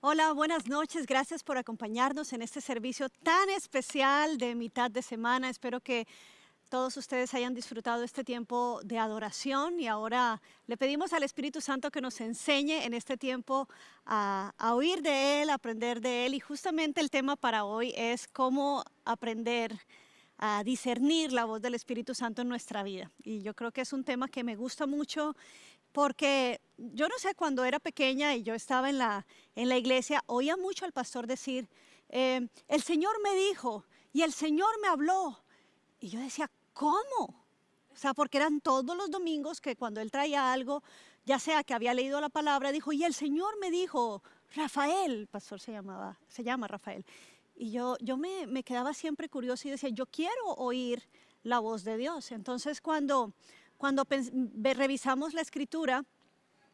[0.00, 1.06] Hola, buenas noches.
[1.06, 5.50] Gracias por acompañarnos en este servicio tan especial de mitad de semana.
[5.50, 6.06] Espero que
[6.68, 11.90] todos ustedes hayan disfrutado este tiempo de adoración y ahora le pedimos al Espíritu Santo
[11.90, 13.68] que nos enseñe en este tiempo
[14.06, 18.28] a, a, oír de Él, aprender de Él y justamente el tema para hoy es
[18.28, 19.80] cómo aprender
[20.36, 23.10] a discernir la voz del Espíritu Santo en nuestra vida.
[23.24, 25.34] Y yo creo que es un tema que me gusta mucho
[25.98, 29.26] porque yo no sé, cuando era pequeña y yo estaba en la,
[29.56, 31.68] en la iglesia, oía mucho al pastor decir,
[32.08, 35.42] eh, el Señor me dijo y el Señor me habló.
[35.98, 37.42] Y yo decía, ¿cómo?
[37.92, 40.84] O sea, porque eran todos los domingos que cuando él traía algo,
[41.26, 44.22] ya sea que había leído la palabra, dijo, y el Señor me dijo,
[44.54, 47.04] Rafael, el pastor se llamaba, se llama Rafael.
[47.56, 51.02] Y yo, yo me, me quedaba siempre curioso y decía, yo quiero oír
[51.42, 52.30] la voz de Dios.
[52.30, 53.32] Entonces, cuando
[53.78, 54.04] cuando
[54.62, 56.04] revisamos la escritura,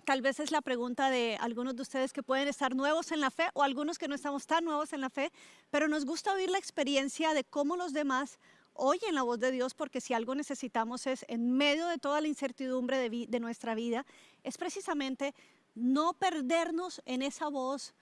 [0.05, 3.31] tal vez es la pregunta de algunos de ustedes que pueden estar nuevos en la
[3.31, 5.31] fe o algunos que no estamos tan nuevos en la fe,
[5.71, 8.39] pero nos gusta oír la experiencia de cómo los demás
[8.73, 12.29] oyen la voz de Dios, porque si algo necesitamos es, en medio de toda la
[12.29, 14.05] incertidumbre de, nuestra vida,
[14.43, 15.35] es precisamente
[15.75, 17.95] no perdernos en esa voz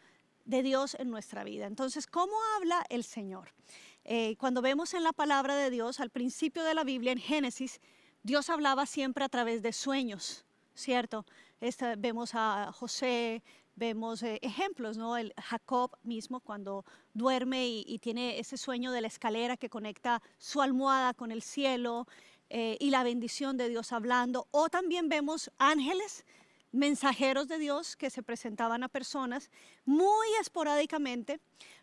[0.44, 1.66] de Dios en nuestra vida.
[1.66, 3.52] Entonces, ¿cómo habla el Señor?
[4.04, 7.80] Eh, cuando vemos en la palabra de Dios, al principio de la Biblia, en Génesis,
[8.24, 11.26] Dios hablaba siempre a través de sueños, ¿cierto?
[11.98, 13.42] vemos a José,
[13.74, 15.16] vemos eh, ejemplos, ¿no?
[15.16, 16.84] El Jacob mismo cuando
[17.14, 22.06] duerme y, tiene ese sueño de la escalera que conecta su almohada con el cielo
[22.48, 24.46] eh, y la bendición de Dios hablando.
[24.52, 26.24] O también vemos ángeles,
[26.70, 29.50] mensajeros de Dios que se presentaban a personas
[29.84, 31.40] muy esporádicamente.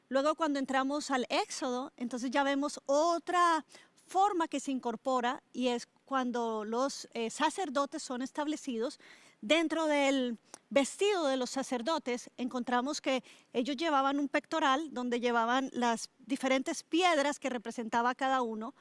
[0.07, 3.65] Luego cuando entramos al Éxodo, entonces ya vemos otra
[4.07, 8.99] forma que se incorpora y es cuando los eh, sacerdotes son establecidos,
[9.41, 10.39] dentro del
[10.71, 17.37] vestido de los sacerdotes encontramos que ellos llevaban un pectoral donde llevaban las diferentes piedras
[17.37, 18.73] que representaba cada uno,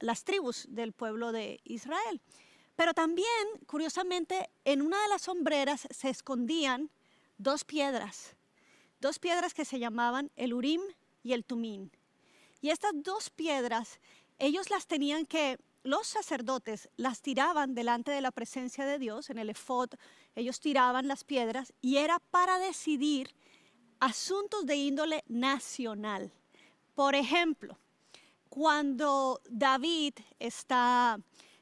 [0.00, 2.20] las tribus del pueblo de Israel.
[2.76, 6.90] Pero también, curiosamente, en una de las sombreras se escondían
[7.38, 8.36] dos piedras,
[9.00, 10.82] dos piedras que se llamaban el Urim
[11.22, 11.90] y el Tumín.
[12.60, 14.00] Y estas dos piedras,
[14.38, 19.38] ellos las tenían que los sacerdotes las tiraban delante de la presencia de Dios, en
[19.38, 19.90] el efod,
[20.34, 23.34] ellos tiraban las piedras y era para decidir
[24.00, 26.32] asuntos de índole nacional.
[26.94, 27.78] Por ejemplo,
[28.48, 31.18] cuando David está,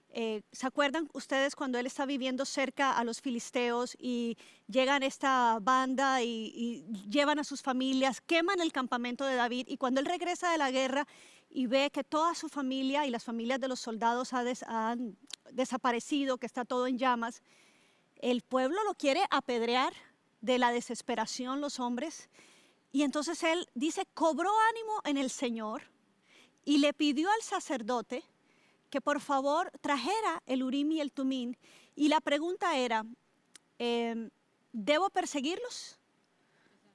[0.09, 5.59] eh, ¿se acuerdan ustedes cuando él está viviendo cerca a los filisteos y llegan esta
[5.63, 10.07] banda y, y llevan a sus familias, queman el campamento de David y cuando él
[10.07, 11.07] regresa de la guerra
[11.51, 15.19] y ve que toda su familia y las familias de los soldados han
[15.51, 17.43] desaparecido, que está todo en llamas,
[18.17, 19.93] el pueblo lo quiere apedrear
[20.41, 22.31] de la desesperación los hombres.
[22.93, 25.83] Y entonces él dice, cobró ánimo en el Señor
[26.65, 28.23] y le pidió al sacerdote
[28.89, 31.57] que por favor trajera el Urim y el Tumín.
[31.97, 33.05] Y la pregunta era,
[33.79, 34.31] em,
[34.73, 35.99] ¿debo perseguirlos?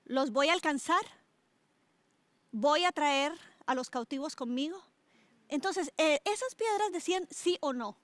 [0.05, 1.03] ¿Los voy a alcanzar?
[2.51, 3.33] ¿Voy a traer
[3.65, 4.81] a los cautivos conmigo?
[5.47, 7.97] Entonces, eh, esas piedras decían sí o no.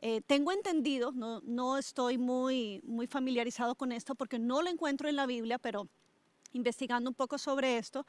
[0.00, 5.08] Eh, tengo entendido, no, no estoy muy, muy familiarizado con esto porque no lo encuentro
[5.08, 5.88] en la Biblia, pero
[6.52, 8.04] investigando un poco sobre esto,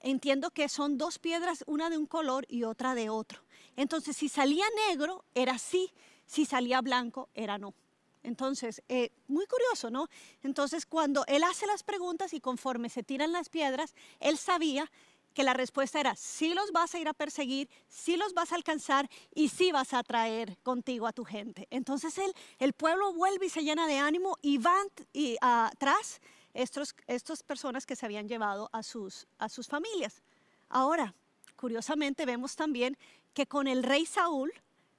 [0.00, 3.42] entiendo que son dos piedras, una de un color y otra de otro.
[3.76, 5.92] Entonces, si salía negro, era sí,
[6.26, 7.74] si salía blanco, era no.
[8.22, 10.08] Entonces, eh, muy curioso, ¿no?
[10.42, 14.90] Entonces, cuando él hace las preguntas y conforme se tiran las piedras, él sabía
[15.34, 18.54] que la respuesta era, sí los vas a ir a perseguir, sí los vas a
[18.54, 21.66] alcanzar y sí vas a traer contigo a tu gente.
[21.70, 26.20] Entonces el, el pueblo vuelve y se llena de ánimo y van y, atrás
[26.54, 30.22] estos, estas personas que se habían llevado a sus, a sus familias.
[30.68, 31.14] Ahora,
[31.56, 32.96] curiosamente vemos también
[33.34, 34.52] que con el rey Saúl,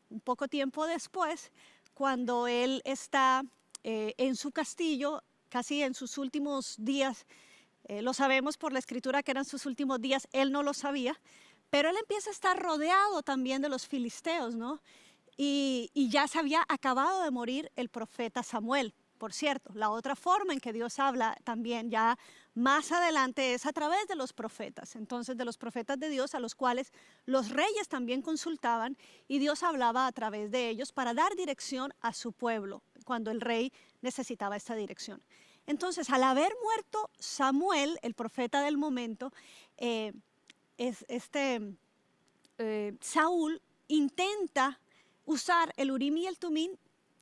[0.10, 1.52] un poco tiempo después,
[1.94, 3.44] cuando él está
[3.84, 7.26] eh, en su castillo, casi en sus últimos días,
[7.88, 11.20] eh, lo sabemos por la escritura que eran sus últimos días, él no lo sabía,
[11.70, 14.82] pero él empieza a estar rodeado también de los filisteos, ¿no?
[15.38, 18.94] Y, y ya se había acabado de morir el profeta Samuel.
[19.18, 22.18] Por cierto, la otra forma en que Dios habla también ya
[22.54, 26.40] más adelante es a través de los profetas, entonces de los profetas de Dios a
[26.40, 26.92] los cuales
[27.26, 28.98] los reyes también consultaban
[29.28, 33.42] y Dios hablaba a través de ellos para dar dirección a su pueblo cuando el
[33.42, 33.72] rey
[34.02, 35.22] necesitaba esta dirección.
[35.68, 39.32] Entonces, al haber muerto Samuel, el profeta del momento,
[39.78, 40.14] eh,
[40.78, 41.76] este,
[42.58, 44.80] eh, Saúl intenta
[45.26, 46.78] usar el Urim y el Tumín,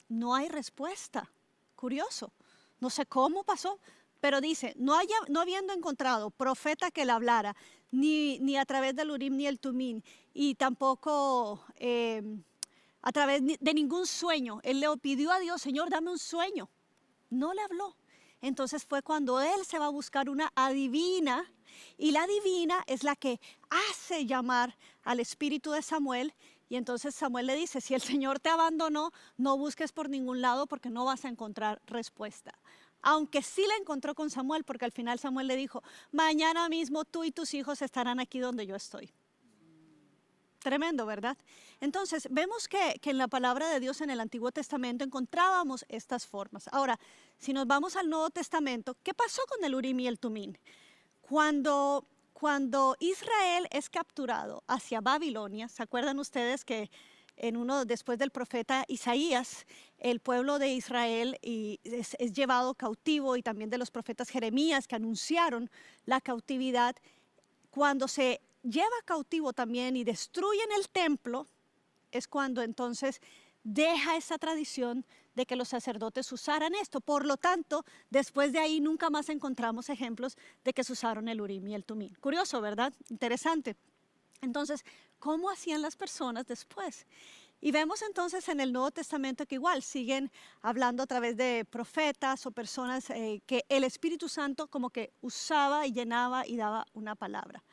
[0.09, 1.31] no hay respuesta.
[1.75, 2.31] Curioso.
[2.79, 3.79] No sé cómo pasó,
[4.19, 7.57] Pero dice, no, habiendo encontrado profeta que le hablara,
[7.91, 10.01] ni, ni a través del Urim ni el Tumín,
[10.33, 12.41] y tampoco em,
[13.01, 14.61] a través de ningún sueño.
[14.63, 16.69] Él le pidió a Dios, Señor, dame un sueño.
[17.29, 17.97] No le habló.
[18.43, 21.49] Entonces fue cuando él se va a buscar una adivina
[21.97, 26.33] y la divina es la que hace llamar al espíritu de Samuel.
[26.67, 30.67] Y entonces Samuel le dice, si el Señor te abandonó, no busques por ningún lado
[30.67, 32.53] porque no vas a encontrar respuesta.
[33.01, 35.81] Aunque sí la encontró con Samuel, porque al final Samuel le dijo,
[36.11, 39.13] mañana mismo tú y tus hijos estarán aquí donde yo estoy.
[40.63, 41.37] Tremendo, ¿verdad?
[41.81, 46.25] Entonces, vemos que, que, en la palabra de Dios en el Antiguo Testamento encontrábamos estas
[46.25, 46.69] formas.
[46.71, 46.97] Ahora,
[47.37, 50.57] si nos vamos al Nuevo Testamento, ¿qué pasó con el Urim y el Tumín?
[51.19, 56.89] Cuando, cuando Israel es capturado hacia Babilonia, ¿se acuerdan ustedes que
[57.35, 59.65] en uno después del profeta Isaías,
[59.97, 64.95] el pueblo de Israel es, es llevado cautivo y también de los profetas Jeremías que
[64.95, 65.69] anunciaron
[66.05, 66.95] la cautividad?
[67.69, 71.47] Cuando se lleva cautivo también y destruyen el templo,
[72.11, 73.21] es cuando entonces
[73.63, 75.05] deja esa tradición
[75.35, 77.01] de que los sacerdotes usaran esto.
[77.01, 81.41] Por lo tanto, después de ahí nunca más encontramos ejemplos de que se usaron el
[81.41, 82.13] urim y el tumín.
[82.19, 82.93] Curioso, ¿verdad?
[83.09, 83.75] Interesante.
[84.41, 84.83] Entonces,
[85.19, 87.07] ¿cómo hacían las personas después?
[87.61, 90.29] Y vemos entonces en el Nuevo Testamento que igual siguen
[90.61, 95.87] hablando a través de profetas o personas eh, que el Espíritu Santo como que usaba
[95.87, 97.63] y llenaba y daba una palabra.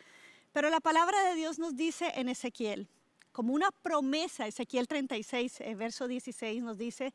[0.53, 2.89] Pero la palabra de Dios nos dice en Ezequiel,
[3.33, 7.15] como una promesa, Ezequiel 36, eh, verso 16 nos dice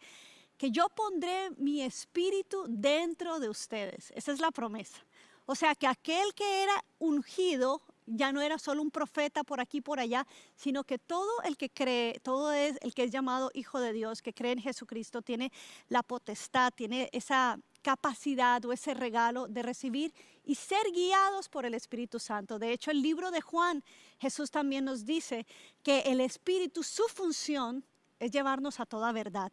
[0.58, 4.12] que yo pondré mi espíritu dentro de ustedes.
[4.16, 5.06] Esa es la promesa.
[5.46, 9.82] O sea que aquel que era ungido ya no era solo un profeta por aquí
[9.82, 13.80] por allá, sino que todo el que cree, todo es el que es llamado hijo
[13.80, 15.52] de Dios, que cree en Jesucristo, tiene
[15.90, 20.12] la potestad, tiene esa capacidad o ese regalo de recibir
[20.44, 22.58] y ser guiados por el Espíritu Santo.
[22.58, 23.84] De hecho, el libro de Juan,
[24.18, 25.46] Jesús también nos dice
[25.84, 27.86] que el Espíritu, su función
[28.20, 29.52] es llevarnos a toda verdad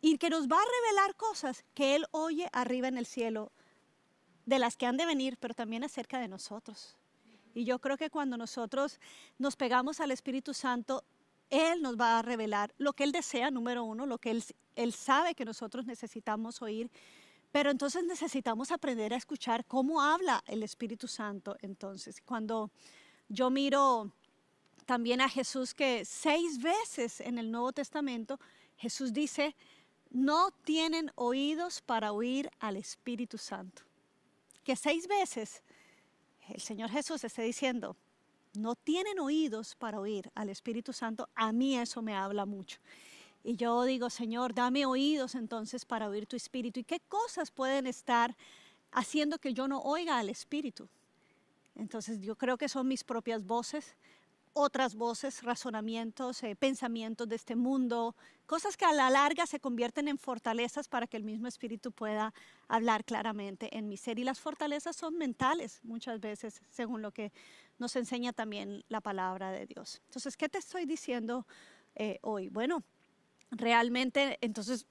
[0.00, 3.52] y que nos va a revelar cosas que Él oye arriba en el cielo,
[4.44, 6.96] de las que han de venir, pero también acerca de nosotros.
[7.54, 8.98] Y yo creo que cuando nosotros
[9.38, 11.04] nos pegamos al Espíritu Santo,
[11.50, 14.42] Él nos va a revelar lo que Él desea, número uno, lo que Él,
[14.74, 16.90] él sabe que nosotros necesitamos oír.
[17.50, 21.56] Pero entonces necesitamos aprender a escuchar cómo habla el Espíritu Santo.
[21.62, 22.70] Entonces, cuando
[23.28, 24.12] yo miro
[24.84, 28.38] también a Jesús que seis veces en el Nuevo Testamento,
[28.76, 29.54] Jesús dice,
[30.10, 33.82] no tienen oídos para oír al Espíritu Santo.
[34.64, 35.62] Que seis veces
[36.48, 37.96] el Señor Jesús esté diciendo,
[38.54, 42.78] no tienen oídos para oír al Espíritu Santo, a mí eso me habla mucho.
[43.44, 46.80] Y yo digo, Señor, dame oídos entonces para oír tu Espíritu.
[46.80, 48.36] ¿Y qué cosas pueden estar
[48.92, 50.88] haciendo que yo no oiga al Espíritu?
[51.76, 53.96] Entonces yo creo que son mis propias voces,
[54.52, 60.08] otras voces, razonamientos, eh, pensamientos de este mundo, cosas que a la larga se convierten
[60.08, 62.34] en fortalezas para que el mismo espíritu pueda
[62.66, 64.18] hablar claramente en mi ser.
[64.18, 67.32] Y las fortalezas son mentales muchas veces, según lo que
[67.78, 70.00] nos enseña también la palabra de Dios.
[70.06, 71.46] Entonces, ¿qué te estoy diciendo
[71.94, 72.48] eh, hoy?
[72.48, 72.82] Bueno,
[73.50, 74.86] realmente, entonces,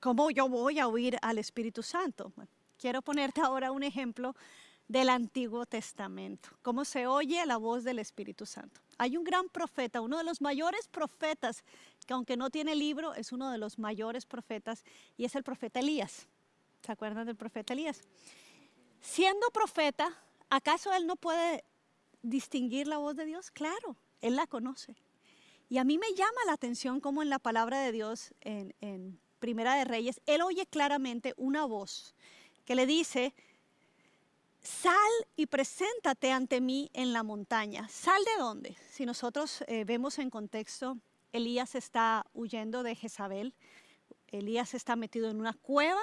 [0.00, 2.32] ¿cómo yo voy a oír al Espíritu Santo?
[2.78, 4.34] quiero ponerte ahora un ejemplo
[4.88, 8.80] del Antiguo Testamento, cómo se oye la voz del Espíritu Santo.
[8.98, 11.64] Hay un gran profeta, uno de los mayores profetas,
[12.06, 14.84] que aunque no tiene libro, es uno de los mayores profetas,
[15.16, 16.26] y es el profeta Elías.
[16.82, 18.02] ¿Se acuerdan del profeta Elías?
[19.00, 20.12] Siendo profeta,
[20.50, 21.64] ¿acaso él no puede
[22.22, 23.50] distinguir la voz de Dios?
[23.50, 24.96] Claro, él la conoce.
[25.72, 29.74] Y a mí me llama la atención cómo en la palabra de Dios, en, Primera
[29.74, 32.14] de Reyes, él oye claramente una voz
[32.66, 33.32] que le dice,
[34.60, 34.94] sal
[35.34, 37.88] y preséntate ante mí en la montaña.
[37.88, 38.76] ¿Sal de dónde?
[38.90, 40.98] Si nosotros eh, vemos en contexto,
[41.32, 43.54] Elías está huyendo de Jezabel,
[44.26, 46.02] Elías está metido en una cueva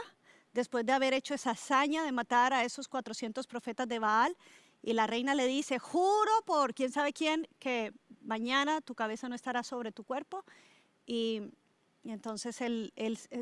[0.51, 4.35] después de haber hecho esa hazaña de matar a esos 400 profetas de Baal.
[4.81, 7.93] Y la reina le dice, juro por quién sabe quién que
[8.29, 10.45] mañana tu cabeza no estará sobre tu cuerpo.
[11.05, 11.41] Y,
[12.05, 12.93] entonces él,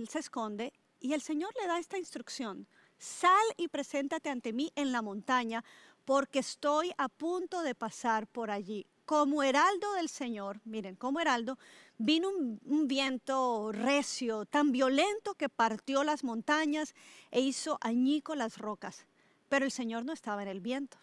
[0.09, 2.67] se esconde y el Señor le da esta instrucción
[2.97, 5.63] sal y preséntate ante mí en la montaña,
[6.05, 8.87] porque estoy a punto de pasar por allí.
[9.05, 11.59] Como heraldo del Señor, miren, como heraldo,
[11.99, 16.95] vino un, viento recio, tan violento que partió las montañas
[17.29, 19.05] e hizo añico las rocas.
[19.49, 20.97] Pero el Señor no estaba en el viento.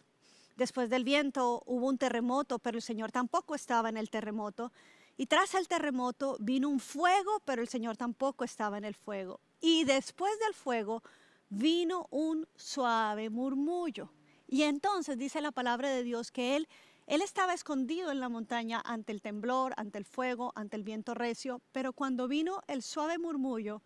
[0.57, 4.73] Después del viento hubo un terremoto, pero el Señor tampoco estaba en el terremoto.
[5.17, 9.41] Y tras el terremoto vino un fuego, pero el Señor tampoco estaba en el fuego.
[9.61, 11.03] Y después del fuego
[11.49, 14.11] vino un suave murmullo.
[14.47, 16.69] Y entonces dice la palabra de Dios que él,
[17.07, 21.15] él estaba escondido en la montaña ante el temblor, ante el fuego, ante el viento
[21.15, 23.83] recio, pero cuando vino el suave murmullo,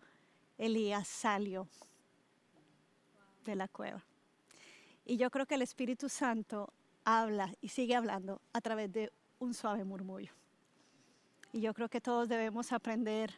[0.57, 1.67] Elías salió
[3.45, 4.08] de la cueva.
[5.09, 6.71] Y yo creo que el Espíritu Santo
[7.03, 10.31] habla y sigue hablando a través de un suave murmullo.
[11.51, 13.33] Y yo creo que todos debemos aprender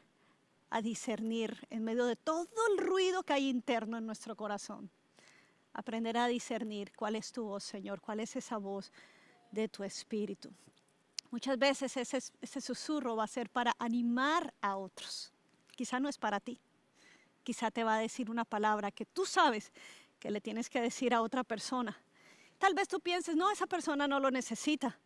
[0.69, 4.91] a discernir en medio de todo el ruido que hay interno en nuestro corazón.
[5.71, 8.91] Aprender a discernir cuál es tu voz, Señor, cuál es esa voz
[9.49, 10.51] de tu espíritu.
[11.29, 15.31] Muchas veces ese, ese susurro va a ser para animar a otros.
[15.73, 16.59] Quizá no es para ti.
[17.43, 19.71] Quizá te va a decir una palabra que tú sabes
[20.21, 22.01] que le tienes que decir a otra persona.
[22.59, 24.97] Tal vez tú pienses, no, esa persona no lo necesita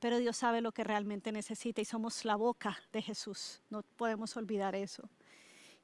[0.00, 3.60] pero Dios sabe lo que realmente necesita y somos la boca de Jesús.
[3.68, 5.08] No podemos olvidar eso.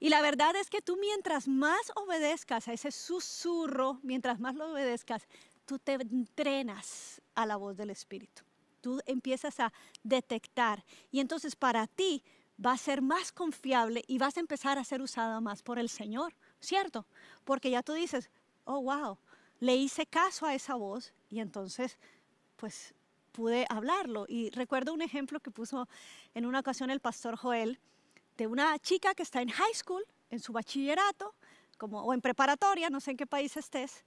[0.01, 4.73] Y la verdad es que tú mientras más obedezcas a ese susurro, mientras más lo
[4.73, 5.29] obedezcas,
[5.67, 8.43] tú te entrenas a la voz del Espíritu.
[8.81, 12.25] Tú empiezas a detectar y entonces para ti
[12.65, 15.91] va a ser más confiable y vas a empezar a ser usada más por el
[15.91, 17.07] Señor, ¿cierto?
[17.45, 18.31] Porque ya tú dices,
[18.67, 19.19] oh, wow,
[19.61, 21.99] le hice caso a esa voz y entonces,
[22.57, 22.95] pues
[23.33, 24.27] pude hablarlo.
[24.29, 25.89] Y recuerdo un ejemplo que puso
[26.35, 27.81] en una ocasión el pastor Joel
[28.37, 31.35] de una chica que está en high school, en su bachillerato,
[31.79, 34.05] como, o en preparatoria, no sé en qué país estés,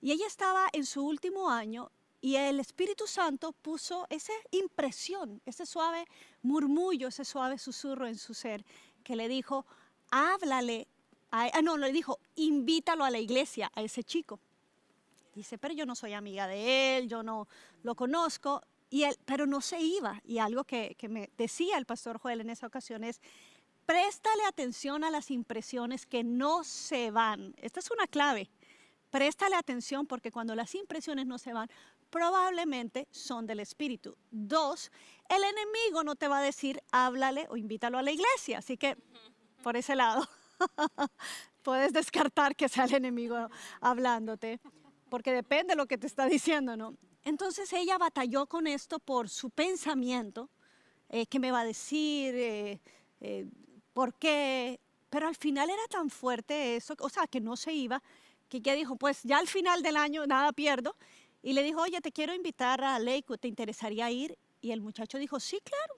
[0.00, 5.66] y ella estaba en su último año y el Espíritu Santo puso esa impresión, ese
[5.66, 6.04] suave
[6.42, 8.64] murmullo, ese suave susurro en su ser,
[9.04, 9.66] que le dijo,
[10.10, 10.88] háblale,
[11.30, 14.40] a, ah, no, le dijo, invítalo a la iglesia, a ese chico.
[15.34, 17.46] Dice, pero yo no soy amiga de él, yo no
[17.82, 20.20] lo conozco, y él, pero no se iba.
[20.24, 23.20] Y algo que, que me decía el pastor Joel en esa ocasión es,
[23.86, 27.54] préstale atención a las impresiones que no se van.
[27.58, 28.50] Esta es una clave.
[29.10, 31.70] Préstale atención porque cuando las impresiones no se van,
[32.10, 34.16] probablemente son del Espíritu.
[34.30, 34.90] Dos,
[35.28, 38.58] el enemigo no te va a decir, háblale o invítalo a la iglesia.
[38.58, 38.96] Así que,
[39.62, 40.26] por ese lado,
[41.62, 43.48] puedes descartar que sea el enemigo
[43.80, 44.60] hablándote
[45.08, 46.94] porque depende de lo que te está diciendo, ¿no?
[47.24, 50.48] Entonces ella batalló con esto por su pensamiento,
[51.08, 52.80] eh, qué me va a decir, eh,
[53.20, 53.46] eh,
[53.92, 58.02] por qué, pero al final era tan fuerte eso, o sea, que no se iba,
[58.48, 60.96] que ella dijo, pues ya al final del año nada pierdo,
[61.42, 64.38] y le dijo, oye, te quiero invitar a Lakewood, ¿te interesaría ir?
[64.60, 65.94] Y el muchacho dijo, sí, claro,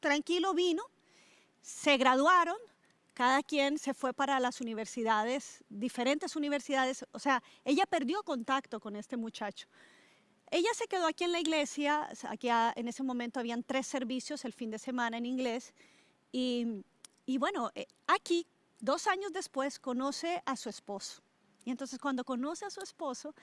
[0.00, 0.82] tranquilo, vino,
[1.60, 2.56] se graduaron,
[3.18, 8.94] cada quien se fue para las universidades, diferentes universidades, o sea, ella perdió contacto con
[8.94, 9.66] este muchacho.
[10.52, 14.52] Ella se quedó aquí en la iglesia, aquí en ese momento habían tres servicios el
[14.52, 15.74] fin de semana en inglés,
[16.30, 16.84] y,
[17.40, 18.46] bueno, eh, aquí,
[18.78, 21.20] dos años después, conoce a su esposo.
[21.64, 23.34] Y entonces cuando conoce a su esposo,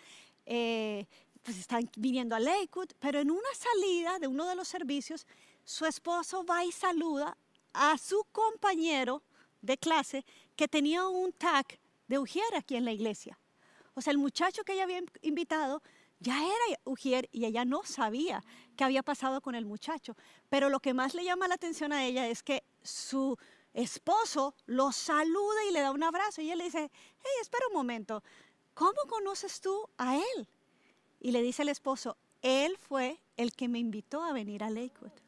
[0.45, 1.05] eh,
[1.43, 5.27] pues están viniendo a Lakewood, pero en una salida de uno de los servicios,
[5.65, 7.37] su esposo va y saluda
[7.73, 9.21] a su compañero
[9.65, 11.65] de clase que tenía un tag
[12.07, 13.39] de Ujier aquí en la iglesia.
[13.93, 15.81] O sea, el muchacho que ella había invitado
[16.19, 18.43] ya era Ujier y ella no sabía
[18.75, 20.15] qué había pasado con el muchacho.
[20.49, 23.37] Pero lo que más le llama la atención a ella es que su
[23.73, 26.41] esposo lo saluda y le da un abrazo.
[26.41, 28.23] Y ella le dice, hey, espera un momento,
[28.73, 30.47] ¿cómo conoces tú a él?
[31.19, 35.24] Y le dice el esposo, él fue el que me invitó a venir a Lakewood.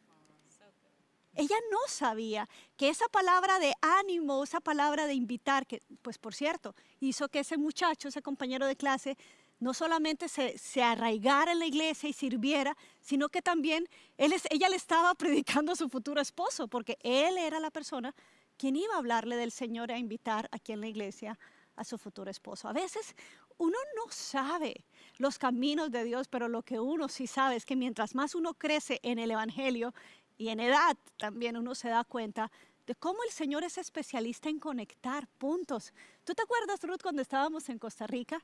[1.37, 6.33] Ella no sabía que esa palabra de ánimo, esa palabra de invitar, que pues por
[6.33, 9.17] cierto, hizo que ese muchacho, ese compañero de clase,
[9.59, 14.75] no solamente se, se arraigara en la iglesia y sirviera, sino que también ella le
[14.75, 18.13] estaba predicando a su futuro esposo, porque él era la persona
[18.57, 21.37] quien iba a hablarle del Señor a invitar aquí en la iglesia
[21.75, 22.67] a su futuro esposo.
[22.67, 23.15] A veces
[23.57, 24.85] uno no sabe
[25.17, 28.53] los caminos de Dios, pero lo que uno sí sabe es que mientras más uno
[28.55, 29.93] crece en el Evangelio
[30.37, 32.51] y en edad también uno se da cuenta
[32.85, 35.93] de cómo el Señor es especialista en conectar puntos.
[36.23, 38.41] ¿Tú te acuerdas, Ruth, cuando estábamos en Costa Rica?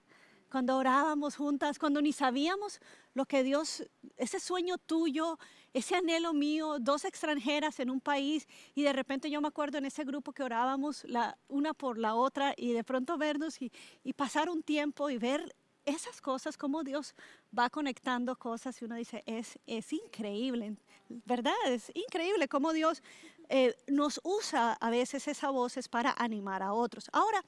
[0.51, 2.79] Cuando orábamos juntas, cuando ni sabíamos
[3.15, 5.39] lo que Dios, ese sueño tuyo,
[5.73, 9.85] ese anhelo mío, dos extranjeras en un país, y de repente yo me acuerdo en
[9.85, 13.71] ese grupo que orábamos la, una por la otra, y de pronto vernos y,
[14.03, 17.13] y pasar un tiempo y ver esas cosas, cómo Dios
[17.57, 20.75] va conectando cosas y uno dice, es, es increíble,
[21.09, 21.53] ¿verdad?
[21.67, 23.01] Es increíble cómo Dios
[23.49, 27.09] eh, nos usa a veces esas voces para animar a otros.
[27.11, 27.43] Ahora,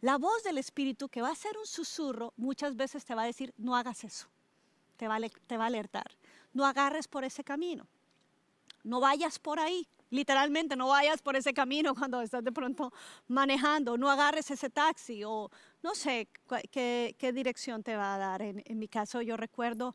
[0.00, 3.26] la voz del Espíritu que va a ser un susurro, muchas veces te va a
[3.26, 4.28] decir, no hagas eso,
[4.96, 6.10] te va, te va a alertar,
[6.52, 7.86] no agarres por ese camino,
[8.84, 12.92] no vayas por ahí, Literalmente, no vayas por ese camino cuando estás de pronto
[13.28, 15.50] manejando, no agarres ese taxi o
[15.82, 16.28] no sé
[16.70, 18.42] qué, dirección te va a dar.
[18.42, 19.94] En, mi caso, yo recuerdo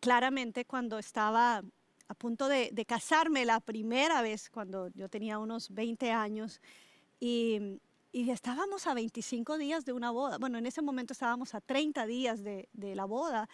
[0.00, 1.62] claramente cuando estaba
[2.06, 6.60] a punto de, de, casarme la primera vez, cuando yo tenía unos 20 años,
[7.18, 7.80] y,
[8.12, 10.36] y, estábamos a 25 días de una boda.
[10.36, 13.48] Bueno, en ese momento estábamos a 30 días de, de la boda.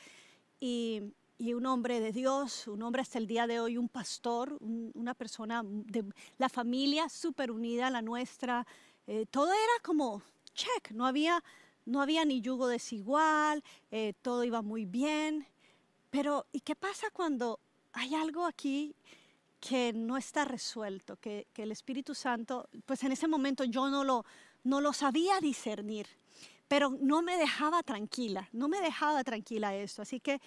[0.58, 4.58] Y, y un hombre de Dios, un hombre hasta el día de hoy, un pastor,
[4.60, 6.04] una persona de
[6.36, 8.66] la familia súper unida la nuestra.
[9.06, 11.42] Eh, todo era como check, no había,
[11.86, 15.46] no había ni yugo desigual, eh, todo iba muy bien.
[16.10, 17.58] Pero, ¿y qué pasa cuando
[17.94, 18.94] hay algo aquí
[19.60, 24.04] que no está resuelto, que, que, el Espíritu Santo, pues en ese momento yo no
[24.04, 24.26] lo,
[24.62, 26.06] no lo sabía discernir,
[26.68, 30.02] pero no me dejaba tranquila, no me dejaba tranquila esto.
[30.02, 30.38] Así que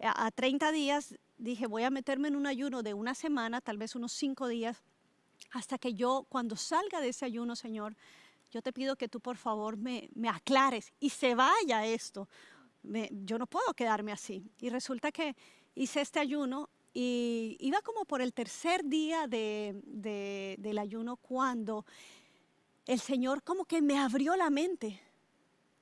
[0.00, 3.94] a 30 días dije, voy a meterme en un ayuno de una semana, tal vez
[3.94, 4.82] unos cinco días,
[5.52, 7.96] hasta que yo, cuando salga de ese ayuno, Señor,
[8.50, 12.28] yo te pido que tú por favor me, me aclares y se vaya esto.
[12.82, 14.50] yo no puedo quedarme así.
[14.60, 15.36] Y resulta que
[15.74, 19.82] hice este ayuno y iba como por el tercer día de,
[20.58, 21.84] del ayuno cuando
[22.86, 25.00] el Señor como que me abrió la mente.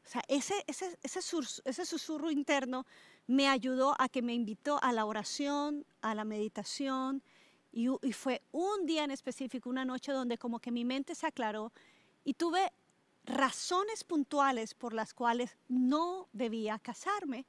[0.05, 1.21] O sea, ese, ese, ese,
[1.65, 2.85] ese susurro interno
[3.27, 7.23] me ayudó a que me invitó a la oración, a la meditación,
[7.75, 11.73] y, fue un día en específico, una noche donde como que mi mente se aclaró
[12.23, 12.73] y tuve
[13.25, 17.47] razones puntuales por las cuales no debía casarme.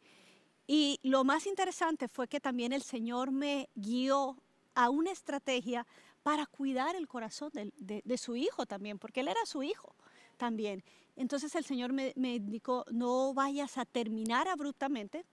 [0.66, 4.36] Y lo más interesante fue que también el Señor me guió
[4.74, 5.86] a una estrategia
[6.24, 9.96] para cuidar el corazón de, su hijo también, porque él era su hijo
[10.38, 10.84] también.
[11.16, 15.24] Entonces el Señor me, me indicó, no vayas a terminar abruptamente,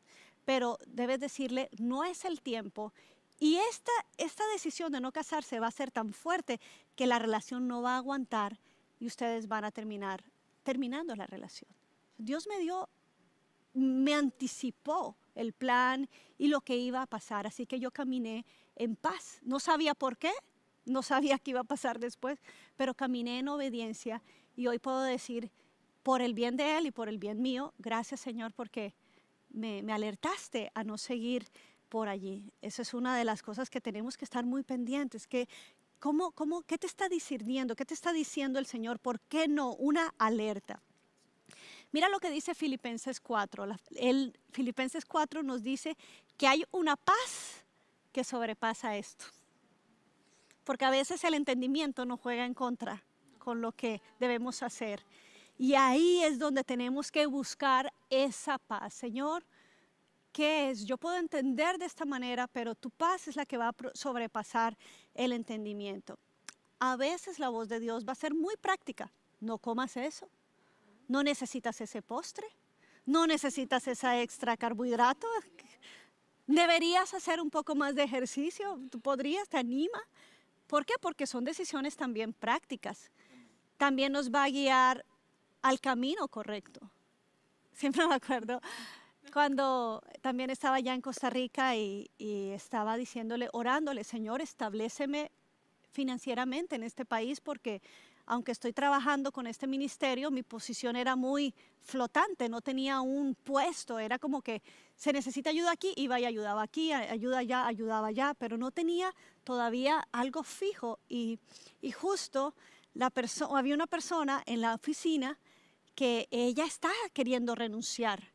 [0.45, 2.93] pero debes decirle, no es el tiempo.
[3.39, 6.61] Y esta, esta decisión de no casarse va a ser tan fuerte
[6.95, 8.61] que la relación no va a aguantar
[9.01, 10.25] y ustedes van a terminar
[10.63, 11.71] terminando la relación.
[12.19, 12.89] Dios me dio,
[13.75, 16.09] me anticipó el plan
[16.39, 18.45] y lo que iba a pasar, así que yo caminé
[18.77, 19.41] en paz.
[19.43, 20.31] No sabía por qué,
[20.85, 22.39] no sabía qué iba a pasar después,
[22.77, 24.23] pero caminé en obediencia
[24.57, 25.51] y hoy puedo decir,
[26.03, 28.95] por el bien de Él y por el bien mío, gracias Señor, porque
[29.53, 31.47] me, alertaste a no seguir
[31.89, 32.53] por allí.
[32.63, 35.49] Esa es una de las cosas que tenemos que estar muy pendientes, que
[35.99, 37.77] ¿cómo, cómo, ¿qué te está discerniendo?
[37.77, 38.99] ¿Qué te está diciendo el Señor?
[38.99, 39.75] ¿Por qué no?
[39.75, 40.83] Una alerta.
[41.93, 43.67] Mira lo que dice Filipenses 4.
[43.97, 45.97] El Filipenses 4 nos dice
[46.39, 47.65] que hay una paz
[48.13, 49.27] que sobrepasa esto.
[50.65, 53.03] Porque a veces el entendimiento nos juega en contra
[53.39, 55.03] con lo que debemos hacer.
[55.63, 58.95] Y ahí es donde tenemos que buscar esa paz.
[58.95, 59.47] Señor,
[60.33, 60.85] ¿qué es?
[60.85, 64.77] Yo puedo entender de esta manera, pero tu paz es la que va a sobrepasar
[65.15, 66.19] el entendimiento.
[66.81, 69.13] A veces la voz de Dios va a ser muy práctica.
[69.39, 70.29] No comas eso.
[71.07, 72.49] No necesitas ese postre.
[73.07, 75.29] No necesitas esa extra carbohidrato.
[76.49, 78.81] Deberías hacer un poco más de ejercicio.
[78.91, 80.01] Tú podrías, te anima.
[80.67, 80.95] ¿Por qué?
[81.01, 83.13] Porque son decisiones también prácticas.
[83.77, 85.05] También nos va a guiar
[85.63, 86.91] al camino correcto.
[87.73, 88.61] Siempre me acuerdo
[89.33, 95.31] cuando también estaba ya en Costa Rica y, estaba diciéndole, orándole, Señor, estableceme
[95.91, 97.83] financieramente en este país porque
[98.25, 103.99] aunque estoy trabajando con este ministerio, mi posición era muy flotante, no tenía un puesto,
[103.99, 104.63] era como que
[104.95, 109.13] se necesita ayuda aquí, iba y ayudaba aquí, ayuda allá, ayudaba allá, pero no tenía
[109.43, 111.41] todavía algo fijo y,
[111.95, 112.55] justo
[112.95, 113.11] la
[113.51, 115.39] había una persona en la oficina
[115.95, 118.33] que ella está queriendo renunciar.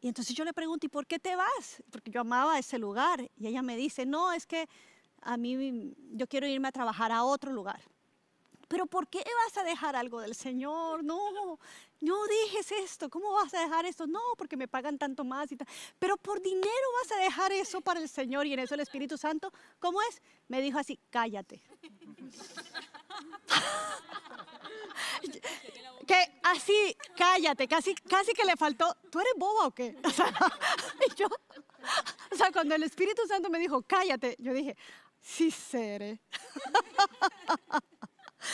[0.00, 1.82] Y entonces yo le pregunto, ¿y por qué te vas?
[1.90, 3.30] Porque yo amaba ese lugar.
[3.36, 4.68] Y ella me dice, no, es que
[5.22, 7.80] a mí yo quiero irme a trabajar a otro lugar.
[8.74, 11.04] Pero ¿por qué vas a dejar algo del Señor?
[11.04, 11.60] No,
[12.00, 13.08] no dejes esto.
[13.08, 14.08] ¿Cómo vas a dejar esto?
[14.08, 15.68] No, porque me pagan tanto más y tal.
[16.00, 18.46] Pero por dinero vas a dejar eso para el Señor.
[18.46, 20.20] Y en eso el Espíritu Santo, ¿cómo es?
[20.48, 21.62] Me dijo así, cállate.
[26.08, 29.96] que así, cállate, casi, casi que le faltó, ¿tú eres boba o qué?
[30.04, 30.34] O sea,
[31.16, 31.28] yo,
[32.32, 34.76] o sea, cuando el Espíritu Santo me dijo, cállate, yo dije,
[35.20, 36.20] sí seré.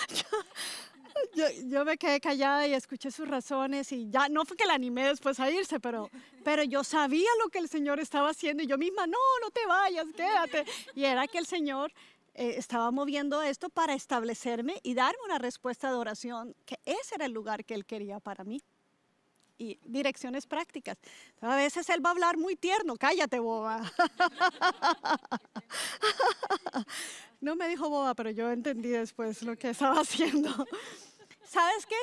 [1.34, 4.74] Yo, yo, me quedé callada y escuché sus razones y ya, no fue que la
[4.74, 6.08] animé después a irse, pero,
[6.44, 9.66] pero yo sabía lo que el Señor estaba haciendo y yo misma, no, no te
[9.66, 10.64] vayas, quédate.
[10.94, 11.92] Y era que el Señor
[12.34, 17.26] eh, estaba moviendo esto para establecerme y darme una respuesta de oración, que ese era
[17.26, 18.62] el lugar que Él quería para mí.
[19.60, 20.96] Y direcciones prácticas.
[21.42, 23.82] A veces él va a hablar muy tierno, cállate boba.
[27.42, 30.50] No me dijo boba, pero yo entendí después lo que estaba haciendo.
[31.42, 31.96] ¿Sabes qué?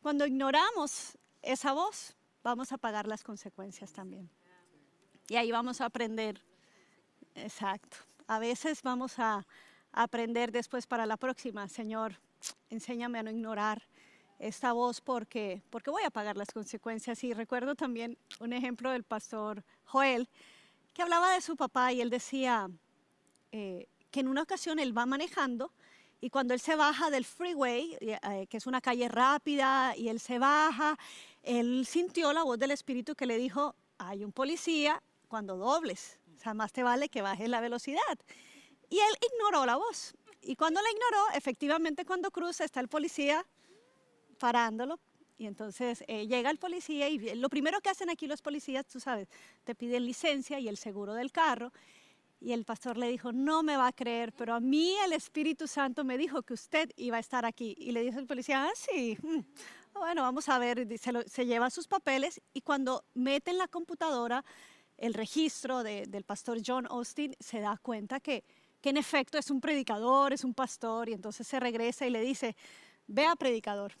[0.00, 4.30] Cuando ignoramos esa voz, vamos a pagar las consecuencias también.
[5.28, 6.42] Y ahí vamos a aprender.
[7.34, 7.98] Exacto.
[8.26, 9.46] A veces vamos a
[9.92, 11.68] aprender después para la próxima.
[11.68, 12.18] Señor,
[12.70, 13.82] enséñame a no ignorar
[14.40, 17.22] esta voz porque, porque voy a pagar las consecuencias.
[17.22, 20.28] Y recuerdo también un ejemplo del pastor Joel,
[20.94, 22.68] que hablaba de su papá y él decía
[23.52, 25.70] eh, que en una ocasión él va manejando
[26.20, 30.20] y cuando él se baja del freeway, eh, que es una calle rápida, y él
[30.20, 30.98] se baja,
[31.42, 36.38] él sintió la voz del Espíritu que le dijo, hay un policía cuando dobles, o
[36.38, 38.18] sea, más te vale que bajes la velocidad.
[38.90, 40.14] Y él ignoró la voz.
[40.42, 43.46] Y cuando la ignoró, efectivamente cuando cruza está el policía
[44.40, 44.98] parándolo.
[45.38, 48.98] Y entonces eh, llega el policía y lo primero que hacen aquí los policías, tú
[48.98, 49.28] sabes,
[49.64, 51.72] te piden licencia y el seguro del carro.
[52.40, 55.68] Y el pastor le dijo, no me va a creer, pero a mí el Espíritu
[55.68, 57.76] Santo me dijo que usted iba a estar aquí.
[57.78, 59.40] Y le dijo el policía, ah, sí, mm,
[59.94, 64.44] bueno, vamos a ver, se, se lleva sus papeles y cuando mete en la computadora
[65.00, 68.44] el registro del pastor John Austin, se da cuenta que,
[68.82, 72.20] que en efecto es un predicador, es un pastor, y entonces se regresa y le
[72.20, 72.54] dice,
[73.06, 73.94] vea predicador,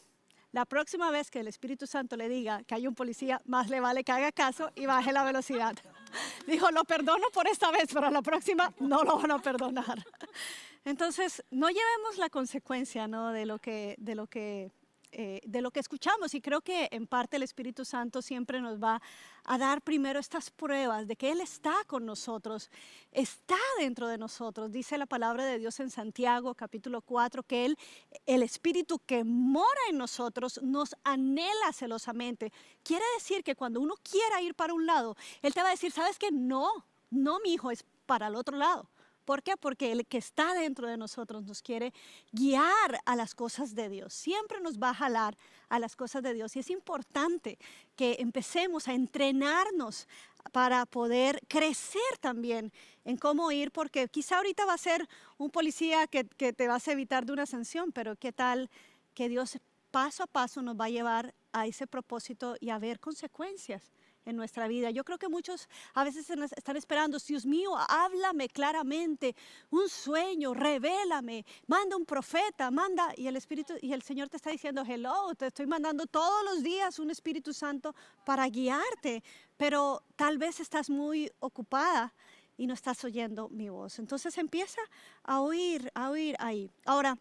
[0.52, 3.80] la próxima vez que el Espíritu Santo le diga que hay un policía, más le
[3.80, 5.74] vale que haga caso y baje la velocidad.
[6.46, 10.04] Dijo, lo perdono por esta vez, pero la próxima no lo van a perdonar.
[10.84, 13.30] Entonces, no llevemos la consecuencia ¿no?
[13.30, 14.72] de, lo que, de lo que
[15.12, 18.80] eh, de lo que escuchamos y creo que en parte el Espíritu Santo siempre nos
[18.80, 19.02] va
[19.44, 22.70] a dar primero estas pruebas de que Él está con nosotros,
[23.10, 24.70] está dentro de nosotros.
[24.70, 27.76] Dice la palabra de Dios en Santiago capítulo 4 que Él,
[28.24, 32.52] el Espíritu que mora en nosotros, nos anhela celosamente.
[32.84, 35.90] Quiere decir que cuando uno quiera ir para un lado, Él te va a decir,
[35.90, 36.30] ¿sabes qué?
[36.30, 36.68] No,
[37.10, 38.88] no, mi hijo, es para el otro lado.
[39.30, 39.56] ¿Por qué?
[39.56, 41.94] Porque el que está dentro de nosotros nos quiere
[42.32, 44.12] guiar a las cosas de Dios.
[44.12, 45.38] Siempre nos va a jalar
[45.68, 46.56] a las cosas de Dios.
[46.56, 47.56] Y es importante
[47.94, 50.08] que empecemos a entrenarnos
[50.50, 52.72] para poder crecer también
[53.04, 56.88] en cómo ir, porque quizá ahorita va a ser un policía que, que te vas
[56.88, 58.68] a evitar de una sanción, pero qué tal
[59.14, 59.60] que Dios
[59.92, 63.92] paso a paso nos va a llevar a ese propósito y a ver consecuencias
[64.24, 64.90] en nuestra vida.
[64.90, 69.34] Yo creo que muchos a veces están esperando, Dios mío, háblame claramente,
[69.70, 74.50] un sueño, revélame, manda un profeta, manda, y el Espíritu, y el Señor te está
[74.50, 79.22] diciendo, hello, te estoy mandando todos los días un Espíritu Santo para guiarte,
[79.56, 82.12] pero tal vez estás muy ocupada
[82.56, 83.98] y no estás oyendo mi voz.
[83.98, 84.80] Entonces empieza
[85.22, 86.70] a oír, a oír ahí.
[86.84, 87.18] Ahora,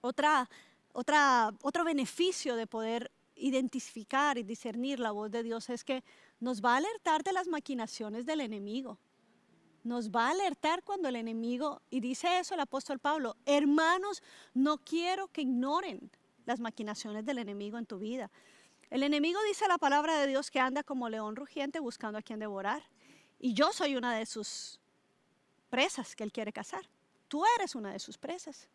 [0.00, 0.48] otra,
[0.92, 6.04] otra, otro beneficio de poder identificar y discernir la voz de Dios es que
[6.40, 8.98] nos va a alertar de las maquinaciones del enemigo.
[9.82, 14.22] Nos va a alertar cuando el enemigo, y dice eso el apóstol Pablo, hermanos,
[14.54, 16.10] no quiero que ignoren
[16.46, 18.30] las maquinaciones del enemigo en tu vida.
[18.90, 22.38] El enemigo dice la palabra de Dios que anda como león rugiente buscando a quien
[22.38, 22.82] devorar.
[23.38, 24.80] Y yo soy una de sus
[25.68, 26.88] presas que él quiere cazar.
[27.28, 28.68] Tú eres una de sus presas.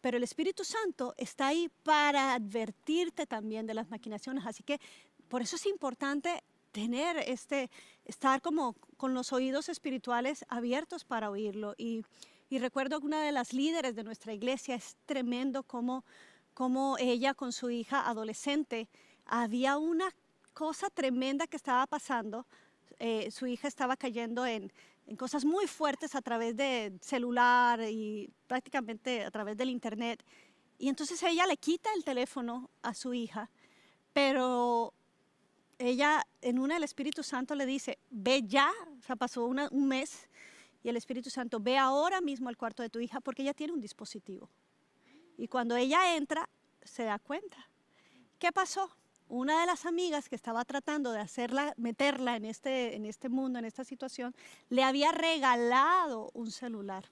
[0.00, 4.46] Pero el Espíritu Santo está ahí para advertirte también de las maquinaciones.
[4.46, 4.80] Así que
[5.28, 6.42] por eso es importante
[6.76, 7.70] tener este,
[8.04, 11.74] estar como con los oídos espirituales abiertos para oírlo.
[11.78, 12.04] Y,
[12.50, 16.04] recuerdo que una de las líderes de nuestra iglesia es tremendo como,
[16.52, 18.88] como ella con su hija adolescente
[19.24, 20.14] había una
[20.52, 22.46] cosa tremenda que estaba pasando.
[22.98, 24.70] Eh, su hija estaba cayendo en,
[25.06, 30.24] en cosas muy fuertes a través de celular y prácticamente a través del internet.
[30.78, 33.50] Y entonces ella le quita el teléfono a su hija,
[34.12, 34.92] pero
[35.78, 40.28] ella en una el Espíritu Santo le dice, ve ya, o sea, pasó un mes
[40.82, 43.72] y el Espíritu Santo, ve ahora mismo al cuarto de tu hija porque ella tiene
[43.72, 44.50] un dispositivo.
[45.36, 46.48] Y cuando ella entra,
[46.82, 47.56] se da cuenta.
[48.38, 48.96] ¿Qué pasó?
[49.28, 53.58] Una de las amigas que estaba tratando de hacerla, meterla en este, en este mundo,
[53.58, 54.34] en esta situación,
[54.68, 57.04] le había regalado un celular.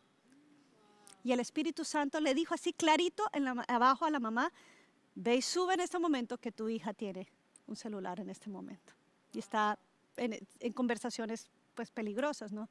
[1.25, 4.53] Y el Espíritu Santo le dijo así clarito en abajo a la mamá,
[5.15, 7.29] ve y sube en este momento que tu hija tiene
[7.67, 8.93] un celular en este momento.
[9.33, 9.79] Y está
[10.17, 12.69] en, en conversaciones pues peligrosas, ¿no?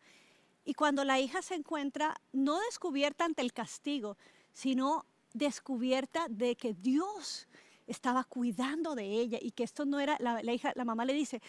[0.66, 4.18] Y cuando la hija se encuentra no descubierta ante el castigo,
[4.54, 7.48] sino descubierta de que Dios
[7.88, 11.42] estaba cuidando de ella y que esto no era, la, hija, la mamá le dice,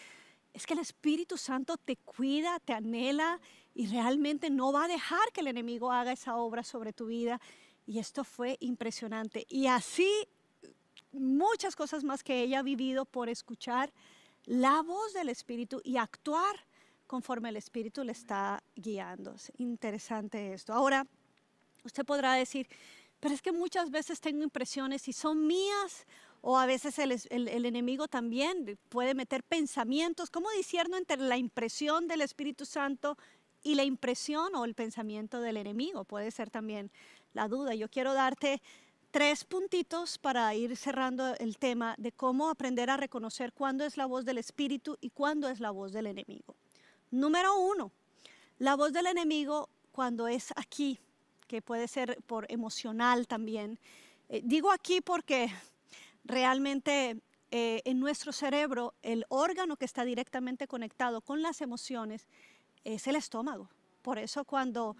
[0.53, 3.39] es que el Espíritu Santo te cuida, te anhela
[3.73, 7.41] y realmente no va a dejar que el enemigo haga esa obra sobre tu vida.
[7.85, 9.45] Y esto fue impresionante.
[9.49, 10.09] Y así
[11.11, 13.91] muchas cosas más que ella ha vivido por escuchar
[14.45, 16.55] la voz del Espíritu y actuar
[17.07, 19.33] conforme el Espíritu le está guiando.
[19.33, 20.73] Es interesante esto.
[20.73, 21.05] Ahora,
[21.83, 22.67] usted podrá decir,
[23.25, 26.05] pero es que muchas veces tengo impresiones y son mías
[26.41, 30.29] o a veces el, enemigo también puede meter pensamientos.
[30.29, 33.17] ¿Cómo discierno entre la impresión del Espíritu Santo
[33.63, 36.03] y la impresión o el pensamiento del enemigo?
[36.03, 36.91] Puede ser también
[37.33, 37.73] la duda.
[37.73, 38.61] Yo quiero darte
[39.09, 44.05] tres puntitos para ir cerrando el tema de cómo aprender a reconocer cuándo es la
[44.05, 46.55] voz del Espíritu y cuándo es la voz del enemigo.
[47.09, 47.91] Número uno,
[48.59, 50.99] la voz del enemigo cuando es aquí,
[51.47, 53.79] que puede ser por emocional también.
[54.29, 55.49] Eh, digo aquí porque
[56.23, 62.27] realmente eh, en nuestro cerebro el órgano que está directamente conectado con las emociones
[62.83, 63.69] es el estómago.
[64.01, 64.95] Por eso cuando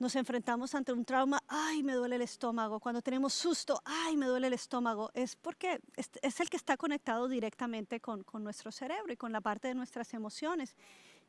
[0.00, 2.80] nos enfrentamos ante un trauma, ay, me duele el estómago.
[2.80, 5.10] Cuando tenemos susto, ay, me duele el estómago.
[5.12, 9.68] Es porque es, el que está conectado directamente con, nuestro cerebro y con la parte
[9.68, 10.74] de nuestras emociones.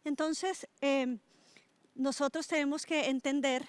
[0.06, 1.20] Entonces, em,
[1.96, 3.68] nosotros tenemos que entender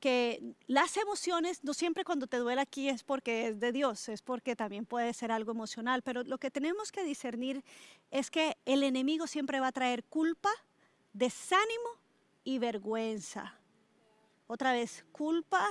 [0.00, 4.22] que las emociones, no siempre cuando te duele aquí es porque es de Dios, es
[4.22, 7.62] porque también puede ser algo emocional, pero lo que tenemos que discernir
[8.10, 10.50] es que el enemigo siempre va a traer culpa,
[11.12, 11.90] desánimo
[12.42, 13.54] y vergüenza.
[14.46, 15.68] Otra vez, culpa,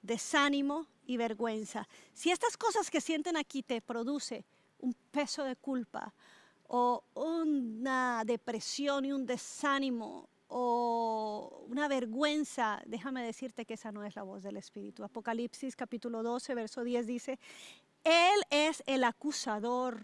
[0.00, 1.86] desánimo y vergüenza.
[2.14, 4.46] Si estas cosas que sienten aquí te produce
[4.78, 6.14] un peso de culpa
[6.68, 14.14] o una depresión y un desánimo o una vergüenza, déjame decirte que esa no es
[14.16, 15.04] la voz del Espíritu.
[15.04, 17.38] Apocalipsis capítulo 12, verso 10 dice,
[18.04, 20.00] Él es el acusador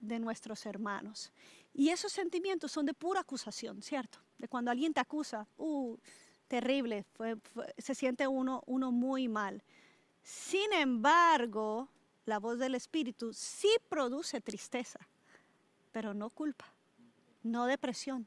[0.00, 1.32] de nuestros hermanos.
[1.72, 4.18] Y esos sentimientos son de pura acusación, ¿cierto?
[4.38, 5.96] De cuando alguien te acusa, uh,
[6.48, 7.04] terrible,
[7.76, 9.62] se siente uno, uno muy mal.
[10.22, 11.88] Sin embargo,
[12.24, 14.98] la voz del Espíritu sí produce tristeza,
[15.92, 16.66] pero no culpa,
[17.42, 18.26] no depresión,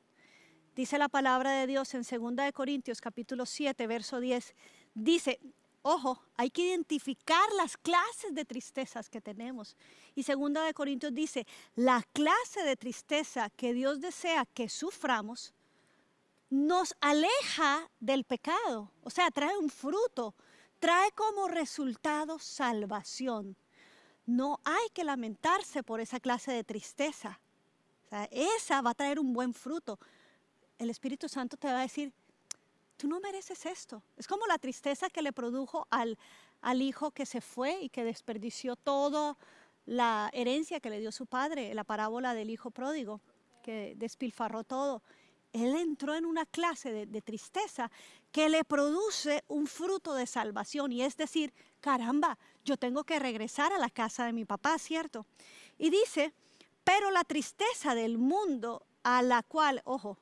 [0.75, 4.55] Dice la palabra de Dios en 2 de Corintios capítulo 7, verso 10.
[4.93, 5.37] Dice,
[5.81, 9.75] ojo, hay que identificar las clases de tristezas que tenemos.
[10.15, 15.53] Y 2 de Corintios dice, la clase de tristeza que Dios desea que suframos
[16.49, 20.35] nos aleja del pecado, o sea, trae un fruto,
[20.79, 23.57] trae como resultado salvación.
[24.25, 27.41] No hay que lamentarse por esa clase de tristeza.
[28.31, 29.99] esa va a traer un buen fruto
[30.81, 32.11] el Espíritu Santo te va a decir,
[32.97, 34.01] tú no mereces esto.
[34.17, 36.17] Es como la tristeza que le produjo al,
[36.61, 39.37] al hijo que se fue y que desperdició toda
[39.85, 43.21] la herencia que le dio su padre, la parábola del hijo pródigo,
[43.61, 45.03] que despilfarró todo.
[45.53, 47.91] Él entró en una clase de, de tristeza
[48.31, 53.71] que le produce un fruto de salvación y es decir, caramba, yo tengo que regresar
[53.71, 55.27] a la casa de mi papá, ¿cierto?
[55.77, 56.33] Y dice,
[56.83, 60.17] pero la tristeza del mundo a la cual, ojo,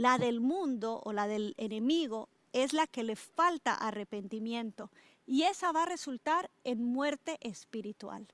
[0.00, 4.90] la del mundo o la del enemigo es la que le falta arrepentimiento
[5.26, 8.26] y esa va a resultar en muerte espiritual.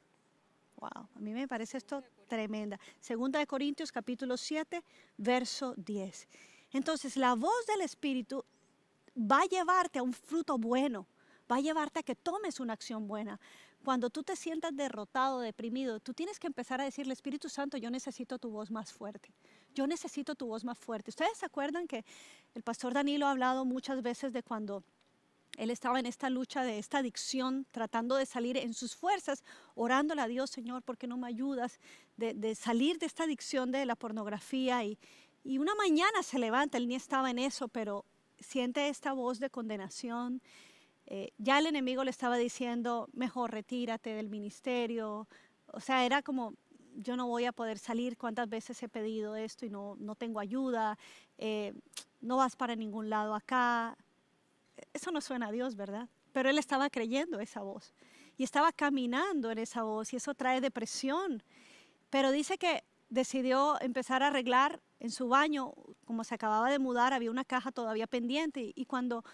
[0.77, 2.79] Wow, a mí me parece esto tremenda.
[3.01, 4.81] Segunda de Corintios capítulo 7,
[5.17, 6.29] verso 10.
[6.71, 8.45] Entonces, la voz del Espíritu
[9.19, 11.09] va a llevarte a un fruto bueno,
[11.51, 13.41] va a llevarte a que tomes una acción buena.
[13.87, 17.89] Cuando tú te sientas derrotado, deprimido, tú tienes que empezar a decirle, Espíritu Santo, yo
[17.89, 19.33] necesito tu voz más fuerte
[19.77, 21.11] yo necesito tu voz más fuerte.
[21.11, 22.05] Ustedes se acuerdan que
[22.55, 24.83] el pastor Danilo ha hablado muchas veces de cuando
[25.59, 29.45] él estaba en esta lucha de esta adicción, tratando de salir en sus fuerzas,
[29.75, 31.79] orándole a Dios, Señor, ¿por qué no me ayudas?
[32.17, 34.83] De, salir de esta adicción de la pornografía.
[34.83, 34.99] Y,
[35.45, 38.07] y una mañana se levanta, él ni estaba en eso, pero
[38.41, 40.41] siente esta voz de condenación.
[41.07, 45.29] Eh, ya el enemigo le estaba diciendo, mejor retírate del ministerio.
[45.73, 46.55] O sea, era como,
[46.97, 50.41] yo no voy a poder salir, cuántas veces he pedido esto y no, no tengo
[50.41, 50.99] ayuda,
[51.39, 51.73] eh,
[52.21, 53.97] no vas para ningún lado acá.
[54.93, 56.09] Eso no suena a Dios, ¿verdad?
[56.33, 57.95] Pero él estaba creyendo esa voz
[58.37, 61.43] y estaba caminando en esa voz y eso trae depresión.
[62.11, 65.73] Pero dice que decidió empezar a arreglar en su baño,
[66.05, 69.25] como se acababa de mudar, había una caja todavía pendiente y cuando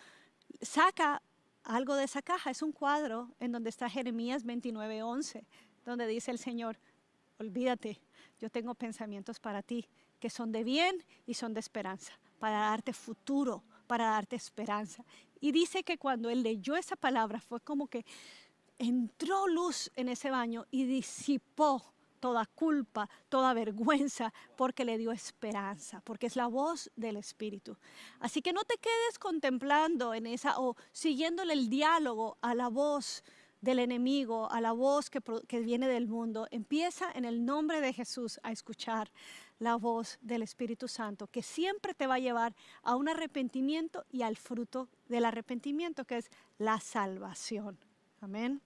[0.60, 1.22] saca
[1.64, 5.44] algo de esa caja es un cuadro en donde está Jeremías 29:11,
[5.84, 6.78] donde dice el Señor,
[7.38, 8.00] olvídate,
[8.40, 12.92] yo tengo pensamientos para ti que son de bien y son de esperanza, para darte
[12.92, 15.04] futuro, para darte esperanza.
[15.40, 18.04] Y dice que cuando él leyó esa palabra fue como que
[18.78, 21.92] entró luz en ese baño y disipó
[22.22, 27.76] toda culpa, toda vergüenza, porque le dio esperanza, porque es la voz del Espíritu.
[28.20, 33.24] Así que no te quedes contemplando en esa o siguiéndole el diálogo a la voz
[33.60, 38.38] del enemigo, a la voz que, viene del mundo, empieza en el nombre de Jesús
[38.44, 39.10] a escuchar
[39.58, 42.54] la voz del Espíritu Santo, que siempre te va a llevar
[42.84, 47.78] a un arrepentimiento y al fruto del arrepentimiento, que es la salvación.
[48.20, 48.60] Amén.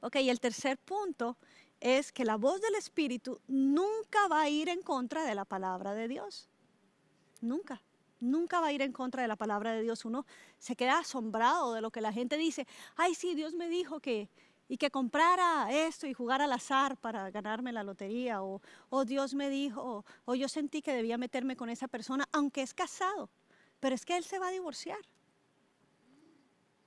[0.00, 1.36] Ok, el tercer punto
[1.80, 5.94] es que la voz del Espíritu nunca va a ir en contra de la palabra
[5.94, 6.48] de Dios.
[7.40, 7.82] Nunca.
[8.20, 10.04] Nunca va a ir en contra de la palabra de Dios.
[10.04, 10.26] Uno
[10.58, 12.66] se queda asombrado de lo que la gente dice.
[12.96, 14.28] Ay, sí, Dios me dijo que,
[14.68, 18.42] y que comprara esto y jugar al azar para ganarme la lotería.
[18.42, 18.60] O,
[18.90, 22.74] o Dios me dijo, o, yo sentí que debía meterme con esa persona, aunque es
[22.74, 23.30] casado.
[23.78, 24.98] Pero es que él se va a divorciar.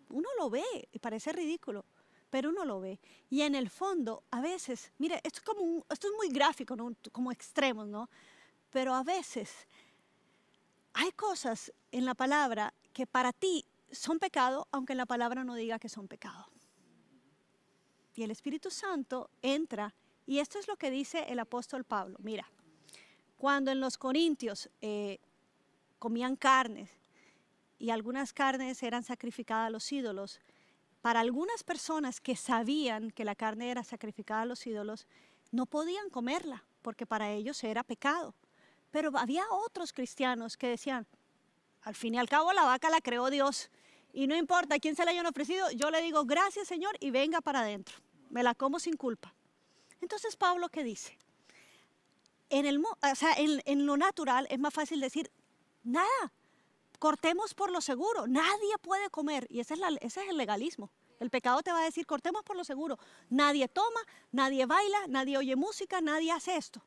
[0.09, 1.85] Uno lo ve y parece ridículo
[2.31, 2.99] pero uno lo ve.
[3.29, 6.75] Y en el fondo, a veces, mire, esto es, como esto es muy gráfico,
[7.11, 8.09] como extremos, ¿no?
[8.71, 9.67] Pero a veces
[10.93, 15.77] hay cosas en la palabra que para ti son pecado, aunque la palabra no diga
[15.77, 16.47] que son pecado.
[18.15, 19.93] Y el Espíritu Santo entra,
[20.25, 22.17] y esto es lo que dice el apóstol Pablo.
[22.21, 22.49] Mira,
[23.37, 25.19] cuando en los Corintios eh,
[25.99, 26.89] comían carnes
[27.77, 30.39] y algunas carnes eran sacrificadas a los ídolos,
[31.01, 35.07] para algunas personas que sabían que la carne era sacrificada a los ídolos,
[35.51, 38.35] no podían comerla, porque para ellos era pecado.
[38.91, 41.07] Pero había otros cristianos que decían,
[41.81, 43.69] al fin y al cabo la vaca la creó Dios
[44.13, 47.41] y no importa quién se la hayan ofrecido, yo le digo gracias Señor y venga
[47.41, 47.95] para adentro,
[48.29, 49.33] me la como sin culpa.
[50.01, 51.17] Entonces Pablo, ¿qué dice?
[52.49, 55.31] En, el, o sea, en, lo natural es más fácil decir,
[55.83, 56.33] nada,
[57.01, 60.91] cortemos por lo seguro, nadie puede comer, y ese es, ese es el legalismo.
[61.19, 65.35] El pecado te va a decir, cortemos por lo seguro, nadie toma, nadie baila, nadie
[65.35, 66.79] oye música, nadie hace esto.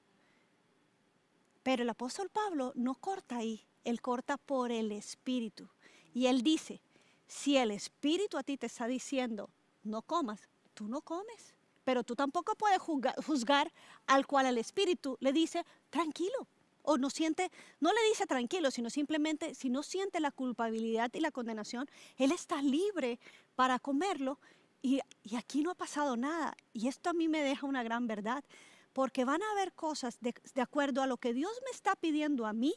[1.64, 5.68] Pero el apóstol Pablo no corta ahí, él corta por el Espíritu.
[6.14, 6.80] Y él dice,
[7.26, 9.50] si el Espíritu a ti te está diciendo,
[9.82, 11.54] no comas, tú no comes.
[11.82, 13.72] Pero tú tampoco puedes juzgar,
[14.06, 16.46] al cual el Espíritu le dice, tranquilo.
[16.86, 21.20] O no siente, no le dice tranquilo, sino simplemente si no siente la culpabilidad y
[21.20, 23.18] la condenación, él está libre
[23.56, 24.38] para comerlo.
[24.82, 25.00] Y,
[25.34, 26.54] aquí no ha pasado nada.
[26.74, 28.44] Y esto a mí me deja una gran verdad
[28.92, 32.52] porque van a haber cosas de, acuerdo a lo que Dios me está pidiendo a
[32.52, 32.74] mí,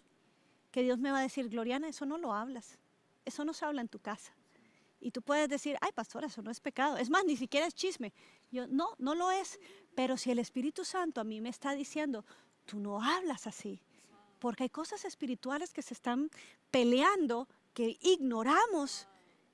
[0.72, 2.80] que Dios me va a decir, Gloriana, eso no lo hablas,
[3.26, 4.34] eso no se habla en tu casa.
[5.00, 6.98] Y tú puedes decir, ay, pastor, eso no es pecado.
[6.98, 8.14] Es más, ni siquiera es chisme.
[8.52, 9.60] Yo, no, no lo es.
[9.96, 12.26] Pero si el Espíritu Santo a mí me está diciendo,
[12.66, 13.82] tú no hablas así,
[14.40, 16.30] porque hay cosas espirituales que se están
[16.72, 19.08] peleando, que ignoramos,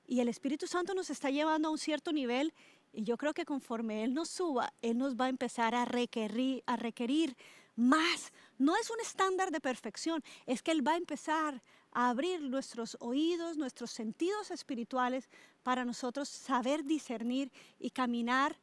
[0.06, 2.54] y el Espíritu Santo nos está llevando a un cierto nivel
[2.92, 6.64] y yo creo que conforme Él nos suba, Él nos va a empezar a requerir,
[6.68, 7.36] a requerir
[7.76, 8.32] más.
[8.60, 12.98] No es un estándar de perfección, es que Él va a empezar a abrir nuestros
[13.00, 15.30] oídos, nuestros sentidos espirituales
[15.64, 18.60] para nosotros saber discernir y caminar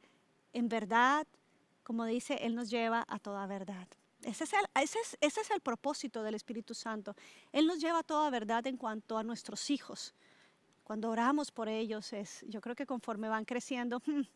[0.52, 1.26] en verdad.
[1.83, 3.88] Como dice, Él nos lleva a toda verdad.
[4.22, 7.14] Ese es, el, ese, es, ese es el propósito del Espíritu Santo.
[7.52, 10.14] Él nos lleva a toda verdad en cuanto a nuestros hijos
[10.90, 12.11] cuando oramos por ellos,
[12.48, 14.02] yo creo que conforme van creciendo,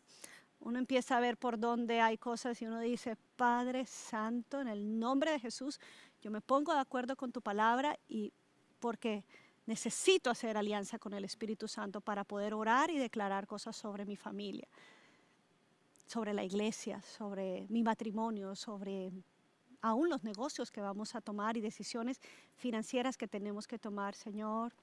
[0.61, 4.97] uno empieza a ver por dónde hay cosas y uno dice, Padre Santo, en el
[4.97, 5.81] nombre de Jesús,
[6.21, 8.31] yo me pongo de acuerdo con tu palabra y
[8.79, 9.25] porque
[9.65, 14.15] necesito hacer alianza con el Espíritu Santo para poder orar y declarar cosas sobre mi
[14.15, 14.69] familia,
[16.07, 19.11] sobre la iglesia, sobre mi matrimonio, sobre
[19.85, 22.19] aún los negocios que vamos a tomar y decisiones
[22.55, 24.73] financieras que tenemos que tomar, Señor.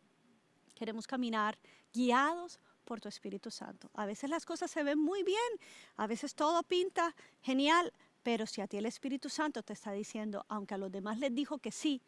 [0.76, 1.58] Queremos caminar
[1.92, 3.90] guiados por tu Espíritu Santo.
[3.94, 5.52] A veces las cosas se ven muy bien,
[5.96, 10.46] a veces todo pinta genial, pero si a ti el Espíritu Santo te está diciendo,
[10.48, 12.00] aunque a los demás les dijo que sí,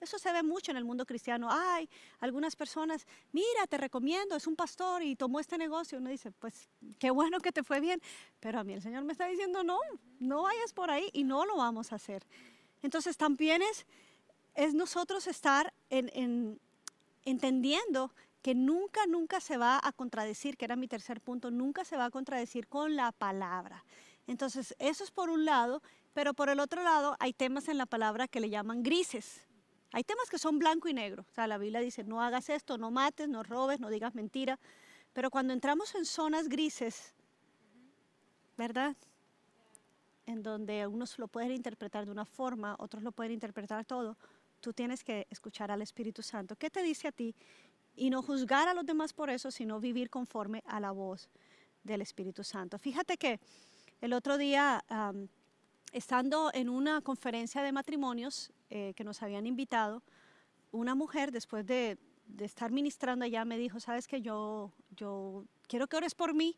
[0.00, 1.48] eso se ve mucho en el mundo cristiano.
[1.50, 1.88] Ay,
[2.20, 5.98] algunas personas, mira, te recomiendo, es un pastor y tomó este negocio.
[5.98, 8.00] Uno dice, pues qué bueno que te fue bien,
[8.40, 9.78] pero a mí el Señor me está diciendo, no,
[10.20, 12.24] no vayas por ahí y no lo vamos a hacer.
[12.82, 13.86] Entonces también es,
[14.54, 16.60] es nosotros estar en,
[17.24, 21.96] entendiendo que nunca, nunca se va a contradecir, que era mi tercer punto, nunca se
[21.96, 23.84] va a contradecir con la palabra.
[24.26, 25.82] Entonces, eso es por un lado,
[26.12, 29.47] pero por el otro lado hay temas en la palabra que le llaman grises.
[29.92, 31.24] Hay temas que son blanco y negro.
[31.28, 34.58] O sea, la Biblia dice, no hagas esto, no mates, no robes, no digas mentira.
[35.12, 37.14] Pero cuando entramos en zonas grises,
[38.56, 38.96] ¿verdad?
[40.26, 44.16] En donde unos lo pueden interpretar de una forma, otros lo pueden interpretar todo,
[44.60, 46.56] tú tienes que escuchar al Espíritu Santo.
[46.56, 47.34] ¿Qué te dice a ti?
[47.96, 51.30] Y no juzgar a los demás por eso, sino vivir conforme a la voz
[51.82, 52.78] del Espíritu Santo.
[52.78, 53.40] Fíjate que
[54.00, 54.84] el otro día,
[55.92, 60.02] estando en una conferencia de matrimonios eh, que nos habían invitado,
[60.70, 61.98] una mujer, después de,
[62.40, 66.56] estar ministrando allá, me dijo, sabes que yo, yo quiero que ores por mí,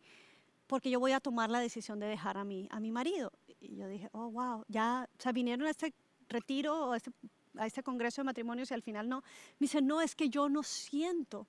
[0.67, 3.33] porque yo voy a tomar la decisión de dejar a mi, a mi marido.
[3.61, 5.95] Y yo dije, oh, wow, ya, o sea, vinieron a este
[6.29, 7.13] retiro, a este,
[7.57, 9.23] a este congreso de matrimonios y al final no.
[9.59, 11.47] Me dice, no, es que yo no siento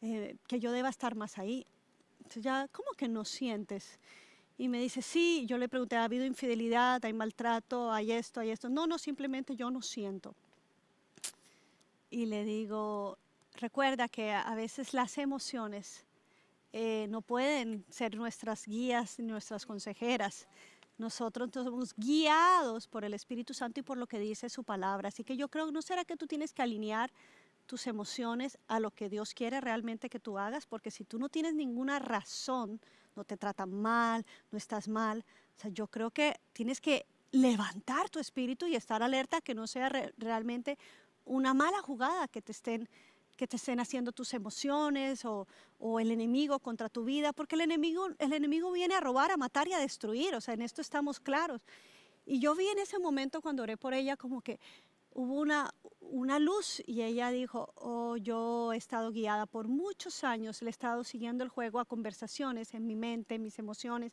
[0.00, 1.66] eh, que yo deba estar más ahí.
[2.18, 3.98] Entonces ya, ¿cómo que no sientes?
[4.60, 8.50] Y me dice, sí, yo le pregunté, ¿ha habido infidelidad, hay maltrato, hay esto, hay
[8.50, 8.68] esto?
[8.68, 10.34] No, no, simplemente yo no siento.
[12.10, 13.16] Y le digo,
[13.54, 16.04] recuerda que a veces las emociones
[16.74, 20.46] eh, no pueden ser nuestras guías nuestras consejeras.
[20.98, 25.08] Nosotros somos guiados por el Espíritu Santo y por lo que dice su palabra.
[25.08, 27.10] Así que yo creo, ¿no será que tú tienes que alinear
[27.64, 30.66] tus emociones a lo que Dios quiere realmente que tú hagas?
[30.66, 32.78] Porque si tú no tienes ninguna razón,
[33.14, 35.24] no te tratan mal, no estás mal,
[35.56, 39.66] o sea, yo creo que tienes que levantar tu espíritu y estar alerta que no
[39.66, 40.78] sea realmente
[41.24, 42.88] una mala jugada que te estén
[43.36, 45.46] que te estén haciendo tus emociones o,
[45.98, 49.66] el enemigo contra tu vida, porque el enemigo, el enemigo viene a robar, a matar
[49.66, 51.62] y a destruir, o sea, en esto estamos claros.
[52.26, 54.60] Y yo vi en ese momento cuando oré por ella como que
[55.20, 60.62] hubo una, una luz y ella dijo, oh, yo he estado guiada por muchos años,
[60.62, 64.12] le he estado siguiendo el juego a conversaciones en mi mente, en mis emociones,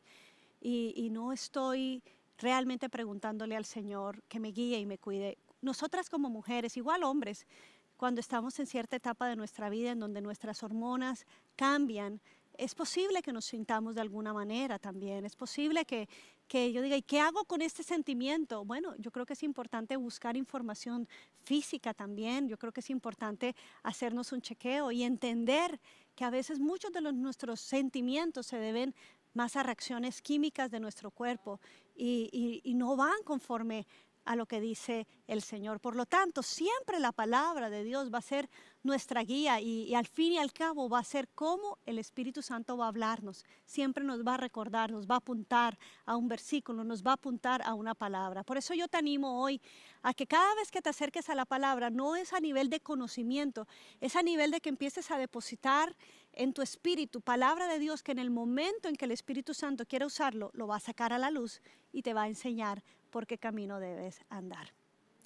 [0.60, 2.04] y, y no estoy
[2.38, 5.38] realmente preguntándole al Señor que me guíe y me cuide.
[5.62, 7.48] Nosotras como mujeres, igual hombres,
[7.96, 12.20] cuando estamos en cierta etapa de nuestra vida en donde nuestras hormonas cambian,
[12.58, 15.26] es posible que nos sintamos de alguna manera también.
[15.26, 16.10] Es posible que,
[16.48, 18.66] que yo diga, ¿y qué hago con este sentimiento?
[18.66, 21.08] Bueno, yo creo que es importante buscar información
[21.44, 22.48] física también.
[22.48, 25.80] Yo creo que es importante hacernos un chequeo y entender
[26.16, 28.96] que a veces muchos de los, nuestros sentimientos se deben
[29.38, 31.62] más a reacciones químicas de nuestro cuerpo
[31.96, 33.88] y, no van conforme
[34.26, 35.80] a lo que dice el Señor.
[35.80, 38.50] Por lo tanto, siempre la palabra de Dios va a ser
[38.88, 42.76] nuestra guía y, al fin y al cabo va a ser como el Espíritu Santo
[42.76, 43.46] va a hablarnos.
[43.66, 47.14] Siempre nos va a recordar, nos va a apuntar a un versículo, nos va a
[47.14, 48.44] apuntar a una palabra.
[48.44, 49.62] Por eso yo te animo hoy
[50.02, 52.80] a que cada vez que te acerques a la palabra, no es a nivel de
[52.80, 53.68] conocimiento,
[54.02, 55.96] es a nivel de que empieces a depositar
[56.34, 59.86] en tu espíritu palabra de Dios que en el momento en que el Espíritu Santo
[59.86, 61.62] quiera usarlo, lo va a sacar a la luz
[61.92, 64.74] y te va a enseñar por qué camino debes andar.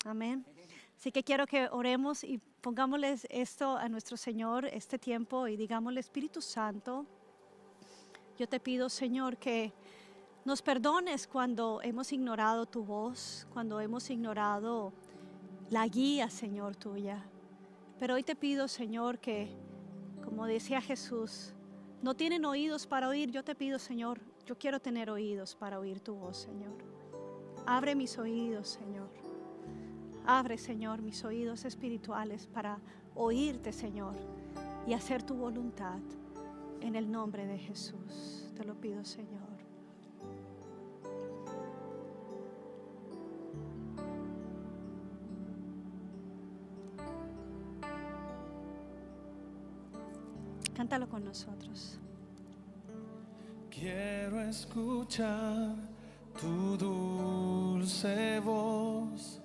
[0.06, 0.46] Amén.
[1.02, 6.00] Así que quiero que oremos y pongámosles esto a nuestro Señor este tiempo y digámosle,
[6.00, 7.08] Espíritu Santo,
[8.38, 9.74] yo te pido, Señor, que
[10.46, 14.94] nos perdones cuando hemos ignorado tu voz, cuando hemos ignorado
[15.72, 17.26] la guía, Señor, tuya.
[17.98, 19.50] Pero hoy te pido, Señor, que,
[20.24, 21.56] como decía Jesús,
[22.04, 23.32] no tienen oídos para oír.
[23.32, 26.78] Yo te pido, Señor, yo quiero tener oídos para oír tu voz, Señor.
[27.66, 29.21] Abre mis oídos, Señor.
[30.26, 32.80] Abre, Señor, mis oídos espirituales para
[33.16, 34.16] oírte, Señor,
[34.88, 36.00] y hacer tu voluntad.
[36.82, 39.52] En el nombre de Jesús, te lo pido, Señor.
[50.76, 52.00] Cántalo con nosotros.
[53.70, 55.76] Quiero escuchar
[56.40, 59.41] tu dulce voz,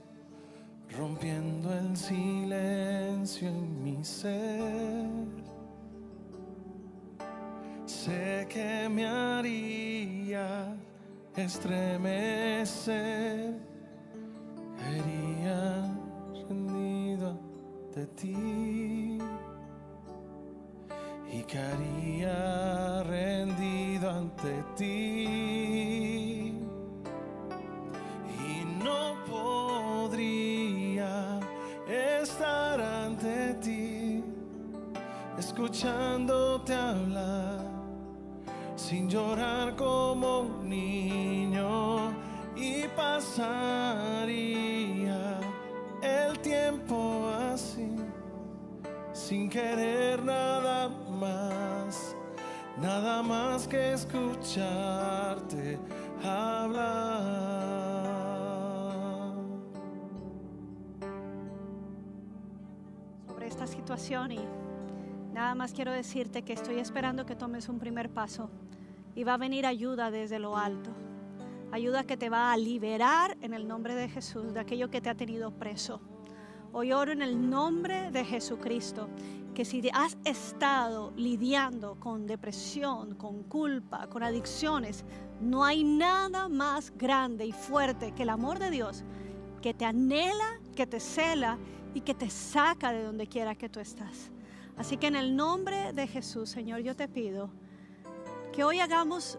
[0.96, 5.06] rompiendo el silencio en mi ser.
[7.84, 10.76] Sé que me haría
[11.36, 12.84] estremecer,
[39.16, 42.12] llorar como un niño
[42.54, 44.40] y pasaría
[46.02, 47.96] el tiempo así
[49.14, 52.14] sin querer nada más,
[52.78, 55.78] nada más que escucharte
[56.22, 57.14] hablar.
[63.26, 64.40] Sobre esta situación y
[65.32, 68.50] nada más quiero decirte que estoy esperando que tomes un primer paso
[69.16, 70.90] y va a venir ayuda desde lo alto.
[71.72, 75.08] Ayuda que te va a liberar en el nombre de Jesús de aquello que te
[75.08, 76.00] ha tenido preso.
[76.72, 79.08] Hoy oro en el nombre de Jesucristo
[79.54, 85.06] que si has estado lidiando con depresión, con culpa, con adicciones,
[85.40, 89.02] no hay nada más grande y fuerte que el amor de Dios
[89.62, 91.58] que te anhela, que te cela
[91.94, 94.30] y que te saca de donde quiera que tú estás.
[94.76, 97.50] Así que en el nombre de Jesús, Señor, yo te pido
[98.56, 99.38] que hoy hagamos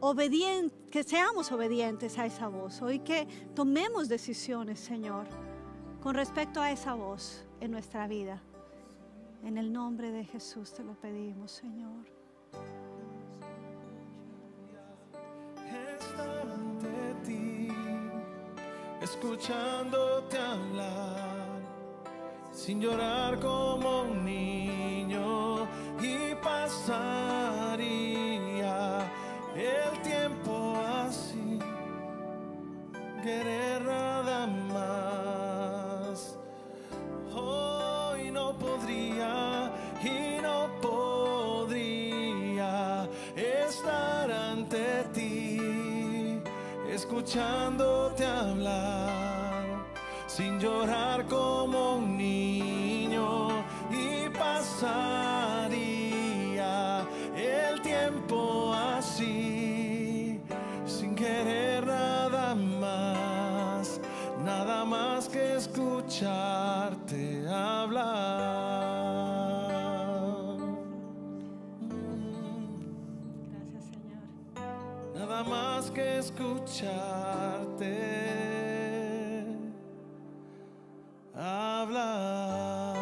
[0.00, 2.82] obedientes, que seamos obedientes a esa voz.
[2.82, 3.24] Hoy que
[3.54, 5.28] tomemos decisiones, Señor,
[6.02, 8.42] con respecto a esa voz en nuestra vida.
[9.44, 12.04] En el nombre de Jesús te lo pedimos, Señor.
[16.18, 17.68] ante ti,
[19.00, 21.60] escuchándote hablar,
[22.50, 25.68] sin llorar como un niño
[26.02, 28.31] y pasaría
[29.56, 30.76] el tiempo
[31.06, 31.58] así,
[33.22, 36.36] querer nada más.
[37.34, 39.70] Hoy no podría
[40.02, 41.98] y no podría
[43.36, 46.40] estar ante ti,
[46.88, 49.84] escuchándote hablar,
[50.26, 51.91] sin llorar como
[66.22, 68.12] escucharte hablar.
[73.50, 74.22] Gracias, Señor.
[75.16, 77.08] Nada más que escucharte
[81.34, 82.94] hablar.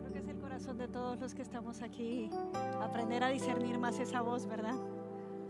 [0.00, 2.30] Creo que es el corazón de todos los que estamos aquí,
[2.80, 4.76] aprender a discernir más esa voz, ¿verdad?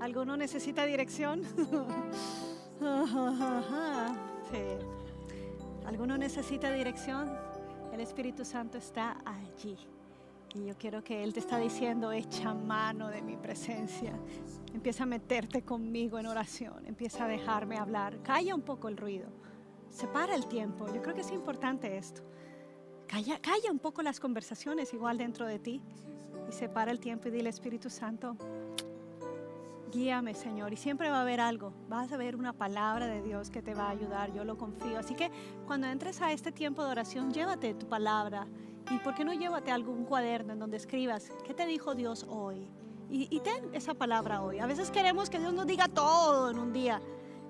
[0.00, 1.42] ¿Alguno necesita dirección?
[4.50, 4.62] sí.
[5.86, 7.30] ¿Alguno necesita dirección?
[7.92, 9.76] El Espíritu Santo está allí.
[10.54, 14.12] Y yo quiero que Él te está diciendo, echa mano de mi presencia.
[14.72, 16.86] Empieza a meterte conmigo en oración.
[16.86, 18.22] Empieza a dejarme hablar.
[18.22, 19.26] Calla un poco el ruido.
[19.90, 20.86] Separa el tiempo.
[20.92, 22.22] Yo creo que es importante esto.
[23.06, 25.82] Calla, calla un poco las conversaciones igual dentro de ti.
[26.48, 28.36] Y separa el tiempo y dile, Espíritu Santo,
[29.94, 30.72] guíame, Señor.
[30.72, 31.72] Y siempre va a haber algo.
[31.88, 34.32] Vas a ver una palabra de Dios que te va a ayudar.
[34.32, 34.98] Yo lo confío.
[34.98, 35.30] Así que
[35.66, 38.46] cuando entres a este tiempo de oración, llévate tu palabra.
[38.90, 42.68] ¿Y por qué no llévate algún cuaderno en donde escribas qué te dijo Dios hoy?
[43.10, 44.58] Y, ten esa palabra hoy.
[44.58, 47.00] A veces queremos que Dios nos diga todo en un día.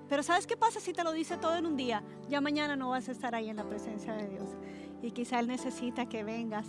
[0.07, 2.03] Pero ¿sabes qué pasa si te lo dice todo en un día?
[2.29, 4.47] Ya mañana no vas a estar ahí en la presencia de Dios.
[5.01, 6.67] Y quizá Él necesita que vengas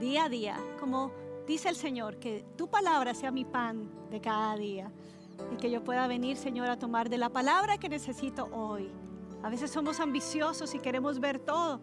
[0.00, 1.12] día a día, como
[1.46, 4.90] dice el Señor, que tu palabra sea mi pan de cada día.
[5.52, 8.90] Y que yo pueda venir, Señor, a tomar de la palabra que necesito hoy.
[9.42, 11.80] A veces somos ambiciosos y queremos ver todo,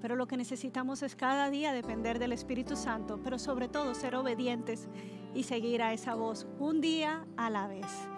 [0.00, 4.16] pero lo que necesitamos es cada día depender del Espíritu Santo, pero sobre todo ser
[4.16, 4.88] obedientes
[5.34, 8.11] y seguir a esa voz un día a la vez.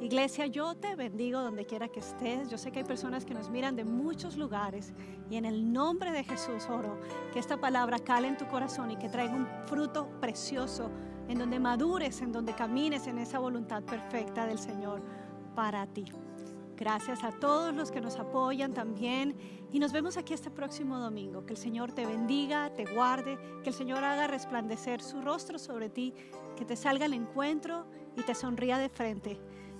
[0.00, 2.48] Iglesia, yo te bendigo donde quiera que estés.
[2.48, 4.92] Yo sé que hay personas que nos miran de muchos lugares
[5.28, 7.00] y en el nombre de Jesús oro
[7.32, 10.90] que esta palabra cale en tu corazón y que traiga un fruto precioso
[11.28, 15.02] en donde madures, en donde camines en esa voluntad perfecta del Señor
[15.56, 16.04] para ti.
[16.76, 19.36] Gracias a todos los que nos apoyan también
[19.72, 21.44] y nos vemos aquí este próximo domingo.
[21.44, 25.88] Que el Señor te bendiga, te guarde, que el Señor haga resplandecer su rostro sobre
[25.88, 26.14] ti,
[26.56, 27.84] que te salga al encuentro
[28.16, 29.40] y te sonría de frente.